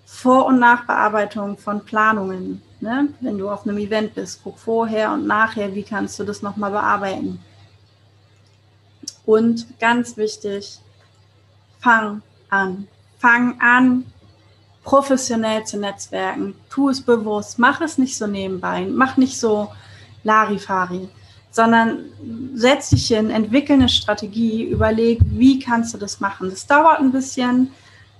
[0.05, 2.61] Vor- und Nachbearbeitung von Planungen.
[2.81, 3.07] Ne?
[3.21, 6.71] Wenn du auf einem Event bist, guck vorher und nachher, wie kannst du das nochmal
[6.71, 7.39] bearbeiten.
[9.25, 10.79] Und ganz wichtig,
[11.79, 12.87] fang an.
[13.19, 14.05] Fang an,
[14.83, 16.55] professionell zu netzwerken.
[16.69, 17.57] Tu es bewusst.
[17.57, 18.85] Mach es nicht so nebenbei.
[18.89, 19.71] Mach nicht so
[20.23, 21.07] Larifari
[21.51, 22.05] sondern
[22.55, 26.49] setz dich hin, entwickel eine Strategie, überleg, wie kannst du das machen.
[26.49, 27.71] Das dauert ein bisschen,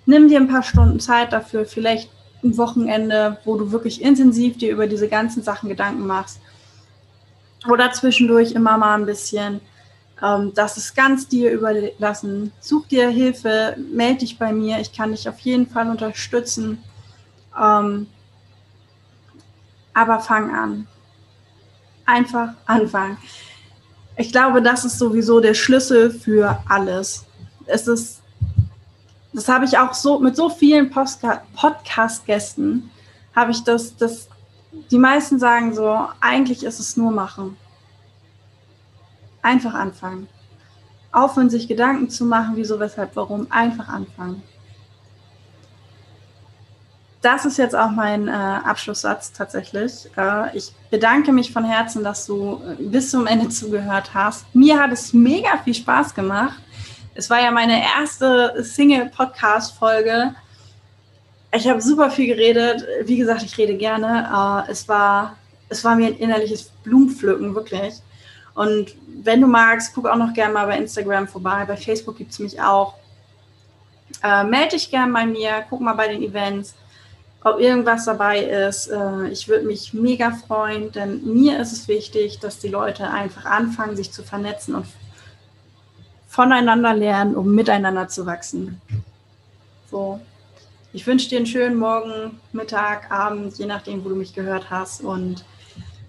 [0.05, 2.09] nimm dir ein paar Stunden Zeit dafür, vielleicht
[2.43, 6.39] ein Wochenende, wo du wirklich intensiv dir über diese ganzen Sachen Gedanken machst.
[7.69, 9.61] Oder zwischendurch immer mal ein bisschen.
[10.21, 12.51] Ähm, das ist ganz dir überlassen.
[12.59, 14.79] Such dir Hilfe, melde dich bei mir.
[14.79, 16.83] Ich kann dich auf jeden Fall unterstützen.
[17.59, 18.07] Ähm,
[19.93, 20.87] aber fang an.
[22.05, 23.17] Einfach anfangen.
[24.17, 27.25] Ich glaube, das ist sowieso der Schlüssel für alles.
[27.65, 28.21] Es ist,
[29.33, 32.89] das habe ich auch so mit so vielen Podcast-Gästen,
[33.35, 34.27] habe ich das, das,
[34.91, 37.55] die meisten sagen so, eigentlich ist es nur machen.
[39.41, 40.27] Einfach anfangen.
[41.11, 43.47] Aufhören, sich Gedanken zu machen, wieso, weshalb, warum.
[43.49, 44.43] Einfach anfangen
[47.21, 50.09] das ist jetzt auch mein äh, Abschlusssatz tatsächlich.
[50.17, 54.45] Äh, ich bedanke mich von Herzen, dass du äh, bis zum Ende zugehört hast.
[54.55, 56.59] Mir hat es mega viel Spaß gemacht.
[57.13, 60.33] Es war ja meine erste Single-Podcast-Folge.
[61.53, 62.83] Ich habe super viel geredet.
[63.03, 64.65] Wie gesagt, ich rede gerne.
[64.67, 65.37] Äh, es, war,
[65.69, 67.95] es war mir ein innerliches Blumenpflücken, wirklich.
[68.55, 71.65] Und wenn du magst, guck auch noch gerne mal bei Instagram vorbei.
[71.67, 72.95] Bei Facebook gibt es mich auch.
[74.23, 76.75] Äh, melde dich gerne bei mir, guck mal bei den Events
[77.43, 78.87] ob irgendwas dabei ist.
[78.87, 83.45] Äh, ich würde mich mega freuen, denn mir ist es wichtig, dass die Leute einfach
[83.45, 84.85] anfangen, sich zu vernetzen und
[86.27, 88.81] voneinander lernen, um miteinander zu wachsen.
[89.89, 90.19] So.
[90.93, 95.01] Ich wünsche dir einen schönen Morgen, Mittag, Abend, je nachdem, wo du mich gehört hast.
[95.01, 95.45] Und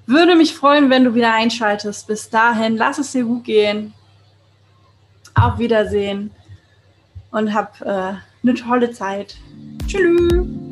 [0.06, 2.08] würde mich freuen, wenn du wieder einschaltest.
[2.08, 3.94] Bis dahin, lass es dir gut gehen.
[5.34, 6.32] Auf Wiedersehen
[7.30, 9.36] und hab äh, eine tolle Zeit.
[9.86, 10.71] Tschüss.